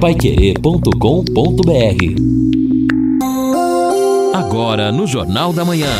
paiquerê.com.br 0.00 0.86
Agora 4.34 4.90
no 4.90 5.06
Jornal 5.06 5.52
da 5.52 5.62
Manhã. 5.62 5.92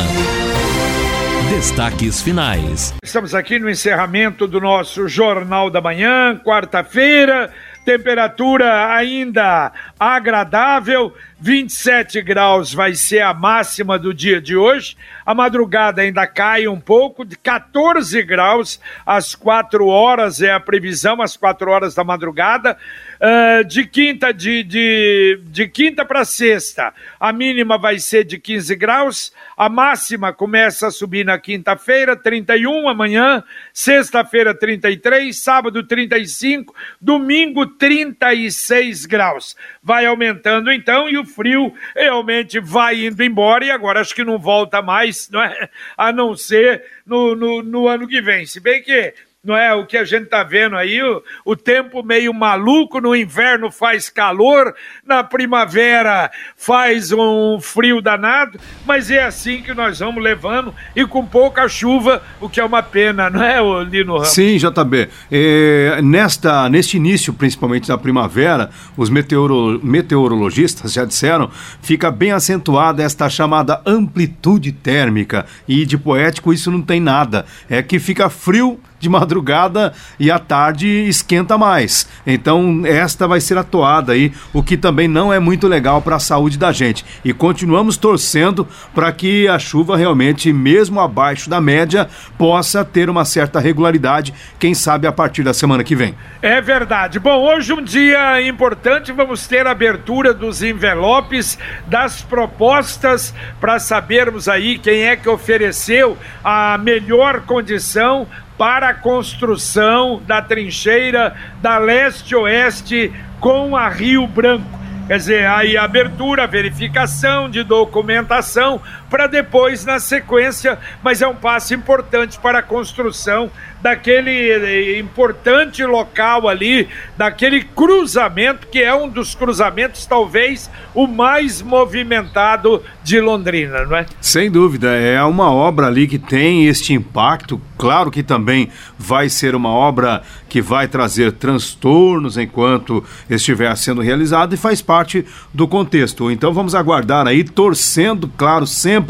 Destaques 1.51 2.19
finais. 2.19 2.95
Estamos 3.03 3.35
aqui 3.35 3.59
no 3.59 3.69
encerramento 3.69 4.47
do 4.47 4.59
nosso 4.59 5.07
Jornal 5.07 5.69
da 5.69 5.79
Manhã, 5.79 6.35
quarta-feira 6.43 7.53
temperatura 7.83 8.93
ainda 8.93 9.71
agradável, 9.99 11.13
27 11.39 12.21
graus 12.21 12.73
vai 12.73 12.93
ser 12.93 13.21
a 13.21 13.33
máxima 13.33 13.97
do 13.97 14.13
dia 14.13 14.39
de 14.39 14.55
hoje. 14.55 14.95
A 15.25 15.33
madrugada 15.33 16.01
ainda 16.01 16.27
cai 16.27 16.67
um 16.67 16.79
pouco, 16.79 17.25
de 17.25 17.35
14 17.35 18.21
graus 18.23 18.79
às 19.05 19.33
4 19.33 19.87
horas 19.87 20.41
é 20.41 20.51
a 20.51 20.59
previsão, 20.59 21.21
às 21.21 21.35
4 21.35 21.71
horas 21.71 21.95
da 21.95 22.03
madrugada. 22.03 22.77
Uh, 23.21 23.63
de 23.65 23.85
quinta 23.85 24.33
de, 24.33 24.63
de, 24.63 25.39
de 25.43 25.67
quinta 25.67 26.03
para 26.03 26.25
sexta, 26.25 26.91
a 27.19 27.31
mínima 27.31 27.77
vai 27.77 27.99
ser 27.99 28.23
de 28.23 28.39
15 28.39 28.75
graus, 28.75 29.31
a 29.55 29.69
máxima 29.69 30.33
começa 30.33 30.87
a 30.87 30.91
subir 30.91 31.23
na 31.23 31.37
quinta-feira, 31.37 32.15
31 32.15 32.89
amanhã, 32.89 33.43
sexta-feira 33.71 34.55
33, 34.55 35.39
sábado 35.39 35.83
35, 35.83 36.73
domingo 36.99 37.67
36 37.67 39.05
graus. 39.05 39.55
Vai 39.83 40.07
aumentando 40.07 40.71
então 40.71 41.07
e 41.07 41.15
o 41.15 41.23
frio 41.23 41.71
realmente 41.95 42.59
vai 42.59 43.05
indo 43.05 43.23
embora 43.23 43.63
e 43.63 43.69
agora 43.69 44.01
acho 44.01 44.15
que 44.15 44.23
não 44.23 44.39
volta 44.39 44.81
mais, 44.81 45.29
não 45.29 45.43
é? 45.43 45.69
A 45.95 46.11
não 46.11 46.35
ser 46.35 46.83
no, 47.05 47.35
no, 47.35 47.61
no 47.61 47.87
ano 47.87 48.07
que 48.07 48.19
vem. 48.19 48.47
Se 48.47 48.59
bem 48.59 48.81
que 48.81 49.13
não 49.43 49.57
é 49.57 49.73
o 49.73 49.87
que 49.87 49.97
a 49.97 50.05
gente 50.05 50.25
está 50.25 50.43
vendo 50.43 50.75
aí, 50.75 51.01
o, 51.01 51.23
o, 51.43 51.55
tempo 51.55 52.03
meio 52.03 52.31
maluco, 52.31 53.01
no 53.01 53.15
inverno 53.15 53.71
faz 53.71 54.07
calor, 54.07 54.71
na 55.03 55.23
primavera 55.23 56.29
faz 56.55 57.11
um 57.11 57.59
frio 57.59 58.03
danado, 58.03 58.59
mas 58.85 59.09
é 59.09 59.23
assim 59.23 59.63
que 59.63 59.73
nós 59.73 59.97
vamos 59.97 60.23
levando 60.23 60.75
e 60.95 61.07
com 61.07 61.25
pouca 61.25 61.67
chuva, 61.67 62.21
o 62.39 62.47
que 62.47 62.59
é 62.59 62.63
uma 62.63 62.83
pena, 62.83 63.31
não 63.31 63.41
é, 63.41 63.59
Lino 63.83 64.13
Ramos? 64.13 64.29
Sim, 64.29 64.57
JB. 64.57 65.09
É, 65.31 65.99
nesta, 66.03 66.69
neste 66.69 66.97
início, 66.97 67.33
principalmente 67.33 67.87
da 67.87 67.97
primavera, 67.97 68.69
os 68.95 69.09
meteoro, 69.09 69.79
meteorologistas 69.83 70.93
já 70.93 71.03
disseram, 71.03 71.49
fica 71.81 72.11
bem 72.11 72.31
acentuada 72.31 73.01
esta 73.01 73.27
chamada 73.27 73.81
amplitude 73.87 74.71
térmica 74.71 75.47
e 75.67 75.83
de 75.83 75.97
poético 75.97 76.53
isso 76.53 76.69
não 76.69 76.83
tem 76.83 76.99
nada, 76.99 77.43
é 77.67 77.81
que 77.81 77.97
fica 77.97 78.29
frio 78.29 78.79
de 79.01 79.09
madrugada 79.09 79.91
e 80.19 80.31
à 80.31 80.39
tarde 80.39 80.87
esquenta 80.87 81.57
mais. 81.57 82.07
Então, 82.25 82.83
esta 82.85 83.27
vai 83.27 83.41
ser 83.41 83.57
a 83.57 83.63
toada 83.63 84.13
aí, 84.13 84.31
o 84.53 84.63
que 84.63 84.77
também 84.77 85.07
não 85.07 85.33
é 85.33 85.39
muito 85.39 85.67
legal 85.67 86.01
para 86.01 86.15
a 86.15 86.19
saúde 86.19 86.57
da 86.57 86.71
gente. 86.71 87.03
E 87.25 87.33
continuamos 87.33 87.97
torcendo 87.97 88.67
para 88.93 89.11
que 89.11 89.47
a 89.47 89.57
chuva 89.57 89.97
realmente, 89.97 90.53
mesmo 90.53 90.99
abaixo 90.99 91.49
da 91.49 91.59
média, 91.59 92.07
possa 92.37 92.85
ter 92.85 93.09
uma 93.09 93.25
certa 93.25 93.59
regularidade, 93.59 94.33
quem 94.59 94.73
sabe 94.73 95.07
a 95.07 95.11
partir 95.11 95.43
da 95.43 95.53
semana 95.53 95.83
que 95.83 95.95
vem. 95.95 96.15
É 96.41 96.61
verdade. 96.61 97.19
Bom, 97.19 97.43
hoje 97.43 97.73
um 97.73 97.81
dia 97.81 98.41
importante, 98.47 99.11
vamos 99.11 99.47
ter 99.47 99.65
a 99.65 99.71
abertura 99.71 100.33
dos 100.33 100.61
envelopes 100.61 101.57
das 101.87 102.21
propostas 102.21 103.33
para 103.59 103.79
sabermos 103.79 104.47
aí 104.47 104.77
quem 104.77 105.03
é 105.03 105.15
que 105.15 105.27
ofereceu 105.27 106.17
a 106.43 106.77
melhor 106.77 107.41
condição 107.41 108.27
para 108.61 108.89
a 108.89 108.93
construção 108.93 110.21
da 110.27 110.39
trincheira 110.39 111.35
da 111.63 111.79
leste-oeste 111.79 113.11
com 113.39 113.75
a 113.75 113.89
Rio 113.89 114.27
Branco. 114.27 114.79
Quer 115.07 115.17
dizer, 115.17 115.47
aí 115.47 115.75
abertura, 115.75 116.45
verificação 116.45 117.49
de 117.49 117.63
documentação, 117.63 118.79
para 119.11 119.27
depois, 119.27 119.83
na 119.83 119.99
sequência, 119.99 120.79
mas 121.03 121.21
é 121.21 121.27
um 121.27 121.35
passo 121.35 121.73
importante 121.73 122.39
para 122.39 122.59
a 122.59 122.63
construção 122.63 123.51
daquele 123.81 124.51
eh, 124.51 124.99
importante 124.99 125.83
local 125.83 126.47
ali, 126.47 126.87
daquele 127.17 127.63
cruzamento 127.63 128.67
que 128.67 128.81
é 128.81 128.93
um 128.95 129.09
dos 129.09 129.35
cruzamentos 129.35 130.05
talvez 130.05 130.69
o 130.93 131.07
mais 131.07 131.61
movimentado 131.61 132.81
de 133.03 133.19
Londrina, 133.19 133.85
não 133.85 133.97
é? 133.97 134.05
Sem 134.21 134.49
dúvida, 134.49 134.95
é 134.95 135.21
uma 135.23 135.51
obra 135.51 135.87
ali 135.87 136.07
que 136.07 136.19
tem 136.19 136.67
este 136.67 136.93
impacto. 136.93 137.59
Claro 137.77 138.11
que 138.11 138.21
também 138.21 138.69
vai 138.97 139.27
ser 139.27 139.55
uma 139.55 139.69
obra 139.69 140.21
que 140.47 140.61
vai 140.61 140.87
trazer 140.87 141.31
transtornos 141.31 142.37
enquanto 142.37 143.03
estiver 143.29 143.75
sendo 143.75 144.01
realizado 144.01 144.53
e 144.53 144.57
faz 144.57 144.81
parte 144.81 145.25
do 145.51 145.67
contexto. 145.67 146.29
Então 146.29 146.53
vamos 146.53 146.75
aguardar 146.75 147.25
aí, 147.25 147.43
torcendo, 147.43 148.27
claro, 148.37 148.67
sempre 148.67 149.00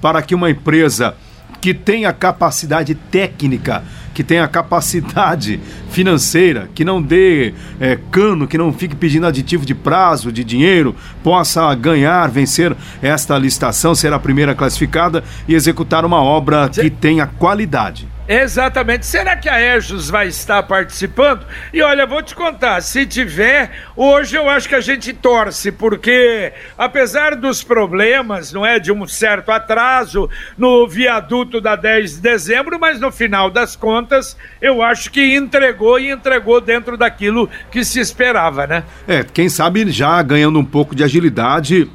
para 0.00 0.22
que 0.22 0.34
uma 0.34 0.50
empresa 0.50 1.14
que 1.60 1.74
tenha 1.74 2.12
capacidade 2.12 2.94
técnica 2.94 3.82
que 4.18 4.24
tenha 4.24 4.48
capacidade 4.48 5.60
financeira, 5.90 6.68
que 6.74 6.84
não 6.84 7.00
dê 7.00 7.54
é, 7.78 7.96
cano, 8.10 8.48
que 8.48 8.58
não 8.58 8.72
fique 8.72 8.96
pedindo 8.96 9.28
aditivo 9.28 9.64
de 9.64 9.76
prazo, 9.76 10.32
de 10.32 10.42
dinheiro, 10.42 10.96
possa 11.22 11.72
ganhar, 11.76 12.28
vencer 12.28 12.76
esta 13.00 13.38
licitação, 13.38 13.94
ser 13.94 14.12
a 14.12 14.18
primeira 14.18 14.56
classificada 14.56 15.22
e 15.46 15.54
executar 15.54 16.04
uma 16.04 16.20
obra 16.20 16.68
que 16.68 16.90
tenha 16.90 17.28
qualidade. 17.28 18.08
Exatamente. 18.28 19.06
Será 19.06 19.36
que 19.36 19.48
a 19.48 19.58
Ejos 19.58 20.10
vai 20.10 20.28
estar 20.28 20.62
participando? 20.64 21.46
E 21.72 21.80
olha, 21.80 22.06
vou 22.06 22.22
te 22.22 22.34
contar, 22.34 22.82
se 22.82 23.06
tiver, 23.06 23.70
hoje 23.96 24.36
eu 24.36 24.50
acho 24.50 24.68
que 24.68 24.74
a 24.74 24.82
gente 24.82 25.14
torce, 25.14 25.72
porque 25.72 26.52
apesar 26.76 27.34
dos 27.34 27.62
problemas, 27.62 28.52
não 28.52 28.66
é, 28.66 28.78
de 28.78 28.92
um 28.92 29.06
certo 29.06 29.50
atraso 29.50 30.28
no 30.58 30.86
viaduto 30.86 31.58
da 31.58 31.74
10 31.74 32.16
de 32.16 32.20
dezembro, 32.20 32.78
mas 32.78 33.00
no 33.00 33.10
final 33.10 33.50
das 33.50 33.74
contas, 33.74 34.36
eu 34.60 34.82
acho 34.82 35.10
que 35.10 35.34
entregou 35.34 35.98
e 35.98 36.10
entregou 36.10 36.60
dentro 36.60 36.98
daquilo 36.98 37.48
que 37.70 37.82
se 37.82 37.98
esperava, 37.98 38.66
né? 38.66 38.84
É, 39.06 39.24
quem 39.24 39.48
sabe 39.48 39.90
já 39.90 40.20
ganhando 40.20 40.58
um 40.58 40.64
pouco 40.64 40.94
de 40.94 41.02
agilidade, 41.02 41.90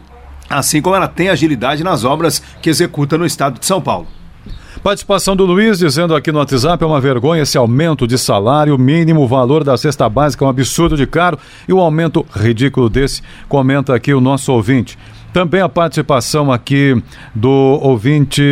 assim 0.49 0.81
como 0.81 0.95
ela 0.95 1.07
tem 1.07 1.29
agilidade 1.29 1.83
nas 1.83 2.03
obras 2.03 2.39
que 2.59 2.71
executa 2.71 3.19
no 3.19 3.25
estado 3.25 3.59
de 3.59 3.65
São 3.67 3.79
Paulo. 3.79 4.07
Participação 4.83 5.33
do 5.33 5.45
Luiz 5.45 5.79
dizendo 5.79 6.13
aqui 6.13 6.29
no 6.29 6.39
WhatsApp: 6.39 6.83
é 6.83 6.85
uma 6.85 6.99
vergonha 6.99 7.43
esse 7.43 7.57
aumento 7.57 8.05
de 8.05 8.17
salário 8.17 8.77
mínimo, 8.77 9.21
o 9.21 9.27
valor 9.27 9.63
da 9.63 9.77
cesta 9.77 10.09
básica 10.09 10.43
é 10.43 10.45
um 10.45 10.49
absurdo 10.49 10.97
de 10.97 11.07
caro 11.07 11.39
e 11.65 11.71
o 11.71 11.79
aumento 11.79 12.25
ridículo 12.35 12.89
desse, 12.89 13.21
comenta 13.47 13.95
aqui 13.95 14.13
o 14.13 14.19
nosso 14.19 14.51
ouvinte. 14.51 14.97
Também 15.31 15.61
a 15.61 15.69
participação 15.69 16.51
aqui 16.51 17.01
do 17.33 17.79
ouvinte 17.81 18.43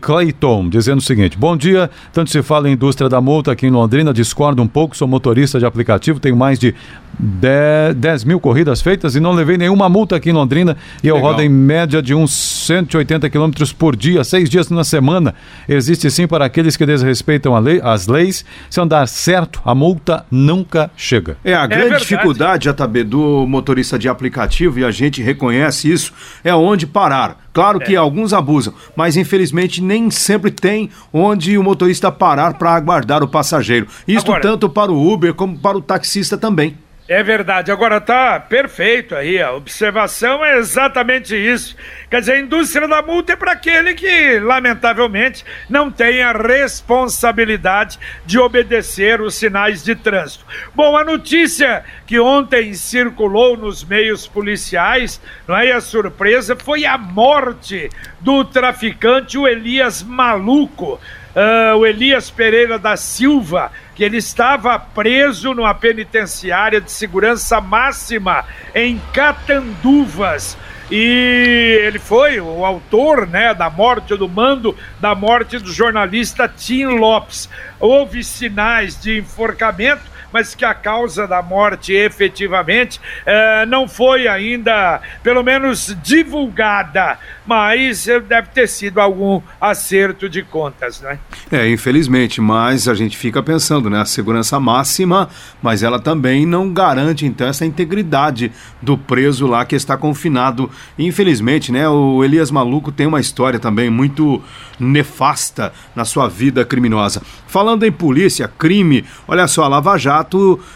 Clayton, 0.00 0.68
dizendo 0.68 0.98
o 0.98 1.02
seguinte: 1.02 1.38
Bom 1.38 1.56
dia, 1.56 1.90
tanto 2.12 2.30
se 2.30 2.42
fala 2.42 2.68
em 2.68 2.74
indústria 2.74 3.08
da 3.08 3.20
multa 3.20 3.50
aqui 3.50 3.66
em 3.66 3.70
Londrina, 3.70 4.12
discordo 4.12 4.62
um 4.62 4.68
pouco, 4.68 4.96
sou 4.96 5.08
motorista 5.08 5.58
de 5.58 5.64
aplicativo, 5.64 6.20
tenho 6.20 6.36
mais 6.36 6.58
de 6.58 6.74
10, 7.18 7.94
10 7.96 8.24
mil 8.24 8.40
corridas 8.40 8.80
feitas 8.80 9.14
e 9.14 9.20
não 9.20 9.32
levei 9.32 9.56
nenhuma 9.56 9.88
multa 9.88 10.16
aqui 10.16 10.30
em 10.30 10.32
Londrina 10.32 10.76
e 11.02 11.08
eu 11.08 11.18
rodo 11.18 11.42
em 11.42 11.48
média 11.48 12.02
de 12.02 12.14
uns 12.14 12.32
180 12.32 13.28
quilômetros 13.30 13.72
por 13.72 13.96
dia, 13.96 14.24
seis 14.24 14.48
dias 14.48 14.68
na 14.70 14.84
semana. 14.84 15.34
Existe 15.68 16.10
sim 16.10 16.26
para 16.26 16.44
aqueles 16.44 16.76
que 16.76 16.86
desrespeitam 16.86 17.58
lei, 17.58 17.80
as 17.82 18.06
leis. 18.06 18.44
Se 18.68 18.80
andar 18.80 19.06
certo, 19.06 19.60
a 19.64 19.74
multa 19.74 20.26
nunca 20.30 20.90
chega. 20.96 21.36
É, 21.44 21.54
a 21.54 21.64
é 21.64 21.68
grande 21.68 21.98
dificuldade, 21.98 22.68
JB, 22.68 23.04
do 23.04 23.46
motorista 23.46 23.98
de 23.98 24.08
aplicativo, 24.08 24.78
e 24.78 24.84
a 24.84 24.90
gente 24.90 25.22
reconhece 25.22 25.90
isso, 25.90 26.12
é 26.42 26.54
onde 26.54 26.86
parar. 26.86 27.42
Claro 27.52 27.78
que 27.78 27.94
é. 27.94 27.96
alguns 27.96 28.32
abusam, 28.32 28.72
mas 28.96 29.16
infelizmente 29.16 29.82
nem 29.82 30.10
sempre 30.10 30.50
tem 30.50 30.88
onde 31.12 31.56
o 31.58 31.62
motorista 31.62 32.10
parar 32.10 32.54
para 32.54 32.70
aguardar 32.74 33.22
o 33.22 33.28
passageiro. 33.28 33.86
Isto 34.08 34.30
Agora... 34.30 34.42
tanto 34.42 34.68
para 34.68 34.90
o 34.90 35.12
Uber 35.12 35.34
como 35.34 35.58
para 35.58 35.76
o 35.76 35.82
taxista 35.82 36.38
também. 36.38 36.76
É 37.12 37.22
verdade. 37.22 37.70
Agora 37.70 38.00
tá 38.00 38.40
perfeito 38.40 39.14
aí. 39.14 39.38
A 39.38 39.52
observação 39.52 40.42
é 40.42 40.56
exatamente 40.56 41.36
isso. 41.36 41.76
Quer 42.08 42.20
dizer, 42.20 42.32
a 42.32 42.40
indústria 42.40 42.88
da 42.88 43.02
multa 43.02 43.34
é 43.34 43.36
para 43.36 43.52
aquele 43.52 43.92
que, 43.92 44.40
lamentavelmente, 44.40 45.44
não 45.68 45.90
tem 45.90 46.22
a 46.22 46.32
responsabilidade 46.32 47.98
de 48.24 48.38
obedecer 48.38 49.20
os 49.20 49.34
sinais 49.34 49.84
de 49.84 49.94
trânsito. 49.94 50.46
Bom, 50.74 50.96
a 50.96 51.04
notícia 51.04 51.84
que 52.06 52.18
ontem 52.18 52.72
circulou 52.72 53.58
nos 53.58 53.84
meios 53.84 54.26
policiais, 54.26 55.20
não 55.46 55.54
é? 55.54 55.66
E 55.66 55.72
a 55.72 55.82
surpresa 55.82 56.56
foi 56.56 56.86
a 56.86 56.96
morte 56.96 57.90
do 58.20 58.42
traficante, 58.42 59.36
o 59.36 59.46
Elias 59.46 60.02
Maluco. 60.02 60.98
Uh, 61.34 61.76
o 61.78 61.86
Elias 61.86 62.30
Pereira 62.30 62.78
da 62.78 62.96
Silva, 62.96 63.72
que 63.94 64.04
ele 64.04 64.18
estava 64.18 64.78
preso 64.78 65.54
numa 65.54 65.74
penitenciária 65.74 66.80
de 66.80 66.90
segurança 66.90 67.60
máxima 67.60 68.44
em 68.74 69.00
Catanduvas. 69.14 70.58
E 70.90 71.80
ele 71.86 71.98
foi 71.98 72.38
o 72.38 72.66
autor 72.66 73.26
né, 73.26 73.54
da 73.54 73.70
morte, 73.70 74.14
do 74.14 74.28
mando 74.28 74.76
da 75.00 75.14
morte 75.14 75.58
do 75.58 75.72
jornalista 75.72 76.46
Tim 76.46 76.84
Lopes. 76.84 77.48
Houve 77.80 78.22
sinais 78.22 79.00
de 79.00 79.18
enforcamento, 79.18 80.02
mas 80.32 80.54
que 80.54 80.64
a 80.64 80.74
causa 80.74 81.26
da 81.26 81.42
morte 81.42 81.92
efetivamente 81.92 83.00
eh, 83.26 83.66
não 83.66 83.86
foi 83.86 84.26
ainda, 84.26 85.00
pelo 85.22 85.42
menos, 85.42 85.96
divulgada. 86.02 87.18
Mas 87.46 88.08
eh, 88.08 88.20
deve 88.20 88.48
ter 88.48 88.68
sido 88.68 89.00
algum 89.00 89.40
acerto 89.60 90.28
de 90.28 90.42
contas, 90.42 91.00
né? 91.00 91.18
É, 91.50 91.68
infelizmente, 91.68 92.40
mas 92.40 92.88
a 92.88 92.94
gente 92.94 93.16
fica 93.16 93.42
pensando, 93.42 93.90
né? 93.90 94.00
A 94.00 94.04
segurança 94.04 94.58
máxima, 94.58 95.28
mas 95.60 95.82
ela 95.82 95.98
também 95.98 96.46
não 96.46 96.72
garante, 96.72 97.26
então, 97.26 97.46
essa 97.46 97.66
integridade 97.66 98.52
do 98.80 98.96
preso 98.96 99.46
lá 99.46 99.64
que 99.64 99.74
está 99.74 99.96
confinado. 99.96 100.70
Infelizmente, 100.98 101.70
né? 101.70 101.88
O 101.88 102.24
Elias 102.24 102.50
Maluco 102.50 102.90
tem 102.92 103.06
uma 103.06 103.20
história 103.20 103.58
também 103.58 103.90
muito 103.90 104.42
nefasta 104.78 105.72
na 105.94 106.04
sua 106.04 106.28
vida 106.28 106.64
criminosa. 106.64 107.22
Falando 107.46 107.84
em 107.84 107.92
polícia, 107.92 108.48
crime, 108.48 109.04
olha 109.28 109.46
só, 109.46 109.64
a 109.64 109.68
Lava 109.68 109.96
Jato 109.98 110.21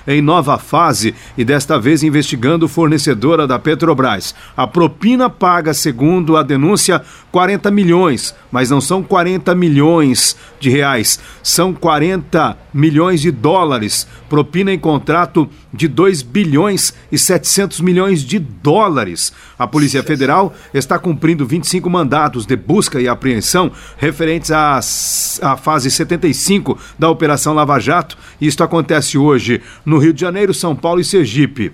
em 0.07 0.21
nova 0.21 0.59
fase 0.59 1.15
e 1.37 1.45
desta 1.45 1.79
vez 1.79 2.03
investigando 2.03 2.69
fornecedora 2.69 3.47
da 3.47 3.59
Petrobras. 3.59 4.35
A 4.57 4.67
propina 4.67 5.29
paga, 5.31 5.73
segundo 5.75 6.37
a 6.37 6.43
denúncia, 6.43 7.03
40 7.31 7.71
milhões, 7.71 8.35
mas 8.51 8.71
não 8.71 8.81
são 8.81 9.03
40 9.03 9.55
milhões 9.55 10.37
de 10.59 10.71
reais, 10.71 11.19
são 11.43 11.73
40 11.73 12.57
milhões 12.73 13.21
de 13.21 13.31
dólares. 13.31 14.07
Propina 14.29 14.73
em 14.73 14.79
contrato 14.79 15.49
de 15.73 15.89
2 15.89 16.23
bilhões 16.23 16.95
e 17.11 17.19
700 17.19 17.81
milhões 17.81 18.23
de 18.23 18.39
dólares. 18.39 19.33
A 19.59 19.67
Polícia 19.67 20.03
Federal 20.03 20.55
está 20.73 20.99
cumprindo 20.99 21.47
25 21.47 21.89
mandatos 21.89 22.47
de 22.47 22.57
busca 22.57 23.01
e 23.01 23.09
apreensão 23.09 23.71
referentes 23.97 24.51
à, 24.51 24.77
à 24.77 25.57
fase 25.57 25.91
75 25.91 26.79
da 26.99 27.09
Operação 27.09 27.55
Lava 27.55 27.79
Jato. 27.79 28.17
Isto 28.41 28.65
acontece 28.65 29.17
hoje 29.17 29.63
no 29.85 29.99
Rio 29.99 30.13
de 30.13 30.21
Janeiro, 30.21 30.53
São 30.53 30.75
Paulo 30.75 31.01
e 31.01 31.05
Sergipe. 31.05 31.73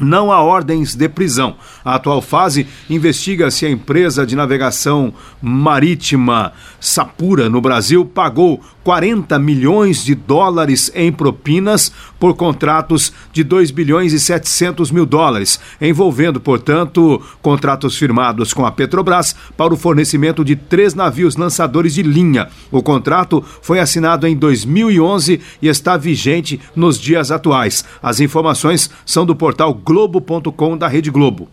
Não 0.00 0.30
há 0.30 0.40
ordens 0.40 0.94
de 0.94 1.08
prisão. 1.08 1.56
A 1.84 1.96
atual 1.96 2.22
fase 2.22 2.66
investiga 2.88 3.50
se 3.50 3.66
a 3.66 3.70
empresa 3.70 4.24
de 4.24 4.36
navegação 4.36 5.12
marítima 5.42 6.52
Sapura, 6.80 7.48
no 7.48 7.60
Brasil, 7.60 8.04
pagou 8.04 8.60
40 8.88 9.38
milhões 9.38 10.02
de 10.02 10.14
dólares 10.14 10.90
em 10.94 11.12
propinas 11.12 11.92
por 12.18 12.34
contratos 12.34 13.12
de 13.34 13.44
2 13.44 13.70
bilhões 13.70 14.14
e 14.14 14.18
700 14.18 14.90
mil 14.90 15.04
dólares, 15.04 15.60
envolvendo, 15.78 16.40
portanto, 16.40 17.20
contratos 17.42 17.98
firmados 17.98 18.54
com 18.54 18.64
a 18.64 18.72
Petrobras 18.72 19.36
para 19.58 19.74
o 19.74 19.76
fornecimento 19.76 20.42
de 20.42 20.56
três 20.56 20.94
navios 20.94 21.36
lançadores 21.36 21.92
de 21.92 22.02
linha. 22.02 22.48
O 22.72 22.82
contrato 22.82 23.44
foi 23.60 23.78
assinado 23.78 24.26
em 24.26 24.34
2011 24.34 25.38
e 25.60 25.68
está 25.68 25.98
vigente 25.98 26.58
nos 26.74 26.98
dias 26.98 27.30
atuais. 27.30 27.84
As 28.02 28.20
informações 28.20 28.88
são 29.04 29.26
do 29.26 29.36
portal 29.36 29.74
Globo.com 29.74 30.78
da 30.78 30.88
Rede 30.88 31.10
Globo. 31.10 31.46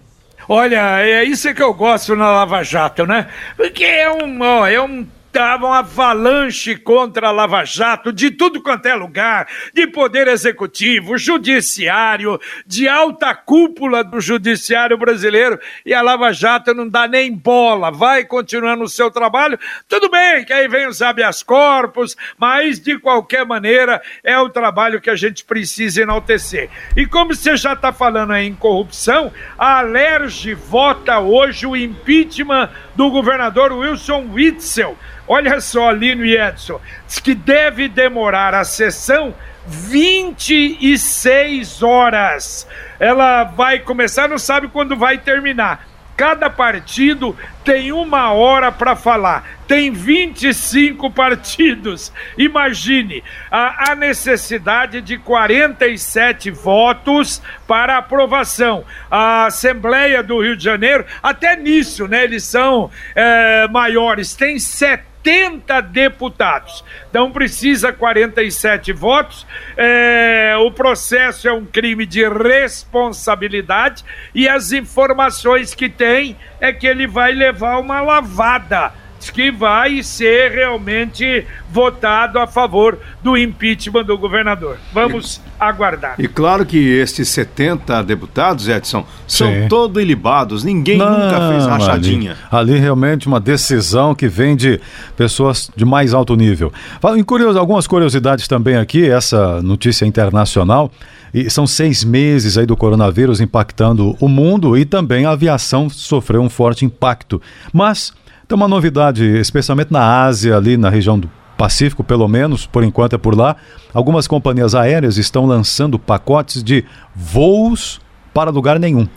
Olha, 0.48 1.02
é 1.02 1.26
isso 1.26 1.54
que 1.54 1.62
eu 1.62 1.74
gosto 1.74 2.16
na 2.16 2.32
Lava 2.32 2.64
Jato, 2.64 3.06
né? 3.06 3.28
Porque 3.58 3.84
é 3.84 4.10
um, 4.10 4.42
ó, 4.42 4.66
é 4.66 4.82
um 4.82 5.06
uma 5.40 5.80
avalanche 5.80 6.76
contra 6.76 7.28
a 7.28 7.32
Lava 7.32 7.64
Jato 7.66 8.14
de 8.14 8.32
tudo 8.32 8.62
quanto 8.62 8.86
é 8.86 8.96
lugar, 8.96 9.48
de 9.74 9.88
poder 9.88 10.28
executivo, 10.28 11.18
judiciário, 11.18 12.40
de 12.66 12.88
alta 12.88 13.36
cúpula 13.36 14.04
do 14.04 14.22
judiciário 14.22 14.98
brasileiro, 14.98 15.60
e 15.86 15.94
a 15.94 16.02
Lava 16.02 16.32
Jato 16.32 16.74
não 16.74 16.88
dá 16.88 17.08
nem 17.08 17.34
bola, 17.34 17.92
vai 17.92 18.24
continuando 18.24 18.84
o 18.84 18.90
seu 18.90 19.12
trabalho. 19.12 19.60
Tudo 19.88 20.10
bem 20.10 20.46
que 20.46 20.54
aí 20.54 20.68
vem 20.68 20.88
os 20.88 21.02
habeas 21.02 21.44
corpus, 21.44 22.16
mas 22.38 22.80
de 22.80 22.98
qualquer 22.98 23.46
maneira 23.46 24.02
é 24.24 24.38
o 24.40 24.50
trabalho 24.50 25.02
que 25.02 25.10
a 25.10 25.16
gente 25.16 25.44
precisa 25.44 26.02
enaltecer. 26.02 26.70
E 26.96 27.06
como 27.06 27.34
você 27.34 27.58
já 27.58 27.74
está 27.74 27.92
falando 27.92 28.34
aí 28.34 28.48
em 28.48 28.56
corrupção, 28.56 29.32
a 29.58 29.80
Alerj 29.80 30.54
vota 30.54 31.20
hoje 31.20 31.66
o 31.66 31.76
impeachment 31.76 32.70
do 32.96 33.10
governador 33.10 33.74
Wilson 33.74 34.30
Witzel. 34.32 34.98
Olha 35.28 35.60
só, 35.60 35.92
Lino 35.92 36.26
e 36.26 36.38
Edson, 36.38 36.80
diz 37.08 37.20
que 37.20 37.34
deve 37.34 37.88
demorar 37.88 38.54
a 38.54 38.64
sessão 38.64 39.34
26 39.68 41.82
horas. 41.82 42.68
Ela 43.00 43.44
vai 43.44 43.80
começar, 43.80 44.30
não 44.30 44.38
sabe 44.38 44.68
quando 44.68 44.96
vai 44.96 45.18
terminar. 45.18 45.88
Cada 46.16 46.50
partido 46.50 47.36
tem 47.66 47.92
uma 47.92 48.32
hora 48.32 48.72
para 48.72 48.96
falar. 48.96 49.46
Tem 49.68 49.92
25 49.92 51.12
partidos. 51.12 52.14
Imagine 52.38 53.22
a, 53.52 53.92
a, 53.92 53.96
necessidade 53.96 55.02
de 55.02 55.18
47 55.18 56.52
votos 56.52 57.42
para 57.68 57.98
aprovação. 57.98 58.86
A 59.12 59.48
Assembleia 59.48 60.24
do 60.24 60.42
Rio 60.42 60.56
de 60.56 60.64
Janeiro, 60.64 61.06
até 61.22 61.58
nisso, 61.58 62.08
né? 62.08 62.24
Eles 62.24 62.46
são 62.46 62.90
é, 63.14 63.68
maiores, 63.68 64.36
tem 64.36 64.58
70 64.58 65.15
80 65.26 65.82
deputados. 65.82 66.84
Então 67.10 67.32
precisa 67.32 67.92
47 67.92 68.94
votos. 68.94 69.46
É, 69.76 70.54
o 70.60 70.72
processo 70.72 71.48
é 71.48 71.54
um 71.54 71.66
crime 71.66 72.06
de 72.06 72.28
responsabilidade 72.28 74.06
e 74.34 74.48
as 74.48 74.72
informações 74.72 75.74
que 75.74 75.90
tem 75.90 76.38
é 76.62 76.72
que 76.72 76.86
ele 76.86 77.08
vai 77.08 77.32
levar 77.32 77.80
uma 77.80 78.02
lavada 78.02 78.94
que 79.30 79.52
vai 79.52 80.04
ser 80.04 80.52
realmente 80.52 81.46
votado 81.70 82.40
a 82.40 82.48
favor 82.48 82.98
do 83.24 83.38
impeachment 83.38 84.06
do 84.06 84.18
governador. 84.18 84.78
Vamos 84.94 85.38
e, 85.38 85.42
aguardar. 85.60 86.16
E 86.18 86.28
claro 86.28 86.66
que 86.66 86.78
estes 86.78 87.30
70 87.30 88.04
deputados, 88.04 88.68
Edson, 88.68 89.06
são 89.28 89.52
Sim. 89.52 89.68
todos 89.68 90.02
ilibados, 90.02 90.64
ninguém 90.64 90.98
Não, 90.98 91.12
nunca 91.12 91.50
fez 91.50 91.66
rachadinha. 91.66 92.38
Ali, 92.52 92.72
ali, 92.74 92.80
realmente 92.80 93.28
uma 93.28 93.40
decisão 93.40 94.16
que 94.16 94.28
vem 94.28 94.56
de 94.56 94.80
pessoas 95.18 95.70
de 95.76 95.86
mais 95.86 96.14
alto 96.14 96.36
nível. 96.36 96.72
Em 97.16 97.24
curioso, 97.24 97.60
algumas 97.60 97.88
curiosidades 97.88 98.48
também 98.48 98.78
aqui, 98.78 99.10
essa 99.10 99.62
notícia 99.62 100.06
internacional. 100.06 100.92
E 101.34 101.50
são 101.50 101.68
seis 101.68 102.02
meses 102.02 102.58
aí 102.58 102.66
do 102.66 102.78
coronavírus 102.78 103.42
impactando 103.42 104.16
o 104.22 104.30
mundo 104.30 104.78
e 104.78 104.86
também 104.86 105.26
a 105.26 105.32
aviação 105.32 105.90
sofreu 105.90 106.42
um 106.42 106.50
forte 106.50 106.86
impacto. 106.86 107.42
Mas 107.74 108.14
tem 108.48 108.56
uma 108.56 108.68
novidade, 108.68 109.24
especialmente 109.24 109.92
na 109.92 110.24
Ásia, 110.24 110.56
ali 110.56 110.78
na 110.78 110.90
região 110.90 111.20
do 111.20 111.30
Pacífico, 111.58 112.04
pelo 112.04 112.28
menos, 112.28 112.66
por 112.66 112.84
enquanto 112.84 113.14
é 113.14 113.18
por 113.18 113.36
lá. 113.36 113.56
Algumas 113.94 114.28
companhias 114.28 114.76
aéreas 114.76 115.18
estão 115.18 115.46
lançando 115.46 115.98
pacotes 115.98 116.64
de 116.64 116.84
voos 117.16 118.02
para 118.34 118.52
lugar 118.52 118.78
nenhum. 118.80 119.08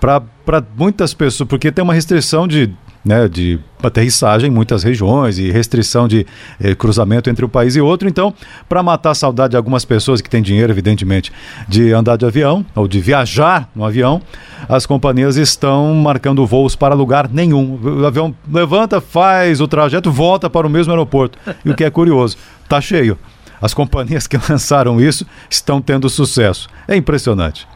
Para 0.00 0.22
muitas 0.76 1.14
pessoas, 1.14 1.48
porque 1.48 1.70
tem 1.70 1.82
uma 1.82 1.94
restrição 1.94 2.48
de 2.48 2.70
né, 3.04 3.28
de 3.28 3.58
aterrissagem 3.82 4.48
em 4.48 4.52
muitas 4.52 4.82
regiões 4.82 5.38
e 5.38 5.50
restrição 5.50 6.06
de 6.06 6.24
eh, 6.60 6.74
cruzamento 6.74 7.28
entre 7.28 7.44
um 7.44 7.48
país 7.48 7.74
e 7.74 7.80
outro. 7.80 8.08
Então, 8.08 8.32
para 8.68 8.82
matar 8.82 9.10
a 9.10 9.14
saudade 9.14 9.52
de 9.52 9.56
algumas 9.56 9.84
pessoas 9.84 10.20
que 10.20 10.30
têm 10.30 10.40
dinheiro, 10.40 10.72
evidentemente, 10.72 11.32
de 11.66 11.92
andar 11.92 12.16
de 12.16 12.24
avião 12.24 12.64
ou 12.76 12.86
de 12.86 13.00
viajar 13.00 13.68
no 13.74 13.84
avião, 13.84 14.22
as 14.68 14.86
companhias 14.86 15.36
estão 15.36 15.94
marcando 15.94 16.46
voos 16.46 16.76
para 16.76 16.94
lugar 16.94 17.28
nenhum. 17.28 17.78
O 17.82 18.06
avião 18.06 18.34
levanta, 18.50 19.00
faz 19.00 19.60
o 19.60 19.66
trajeto, 19.66 20.10
volta 20.10 20.48
para 20.48 20.66
o 20.66 20.70
mesmo 20.70 20.92
aeroporto. 20.92 21.38
E 21.64 21.70
o 21.70 21.74
que 21.74 21.84
é 21.84 21.90
curioso, 21.90 22.36
está 22.62 22.80
cheio. 22.80 23.18
As 23.60 23.74
companhias 23.74 24.26
que 24.26 24.36
lançaram 24.48 25.00
isso 25.00 25.26
estão 25.50 25.80
tendo 25.80 26.08
sucesso. 26.08 26.68
É 26.86 26.96
impressionante. 26.96 27.66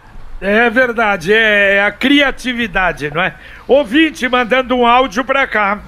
É 0.41 0.69
verdade, 0.69 1.33
é, 1.33 1.77
é 1.77 1.85
a 1.85 1.91
criatividade, 1.91 3.11
não 3.13 3.23
é? 3.23 3.35
Ouvinte 3.67 4.29
mandando 4.29 4.77
um 4.77 4.87
áudio 4.87 5.25
para 5.25 5.47
cá. 5.47 5.79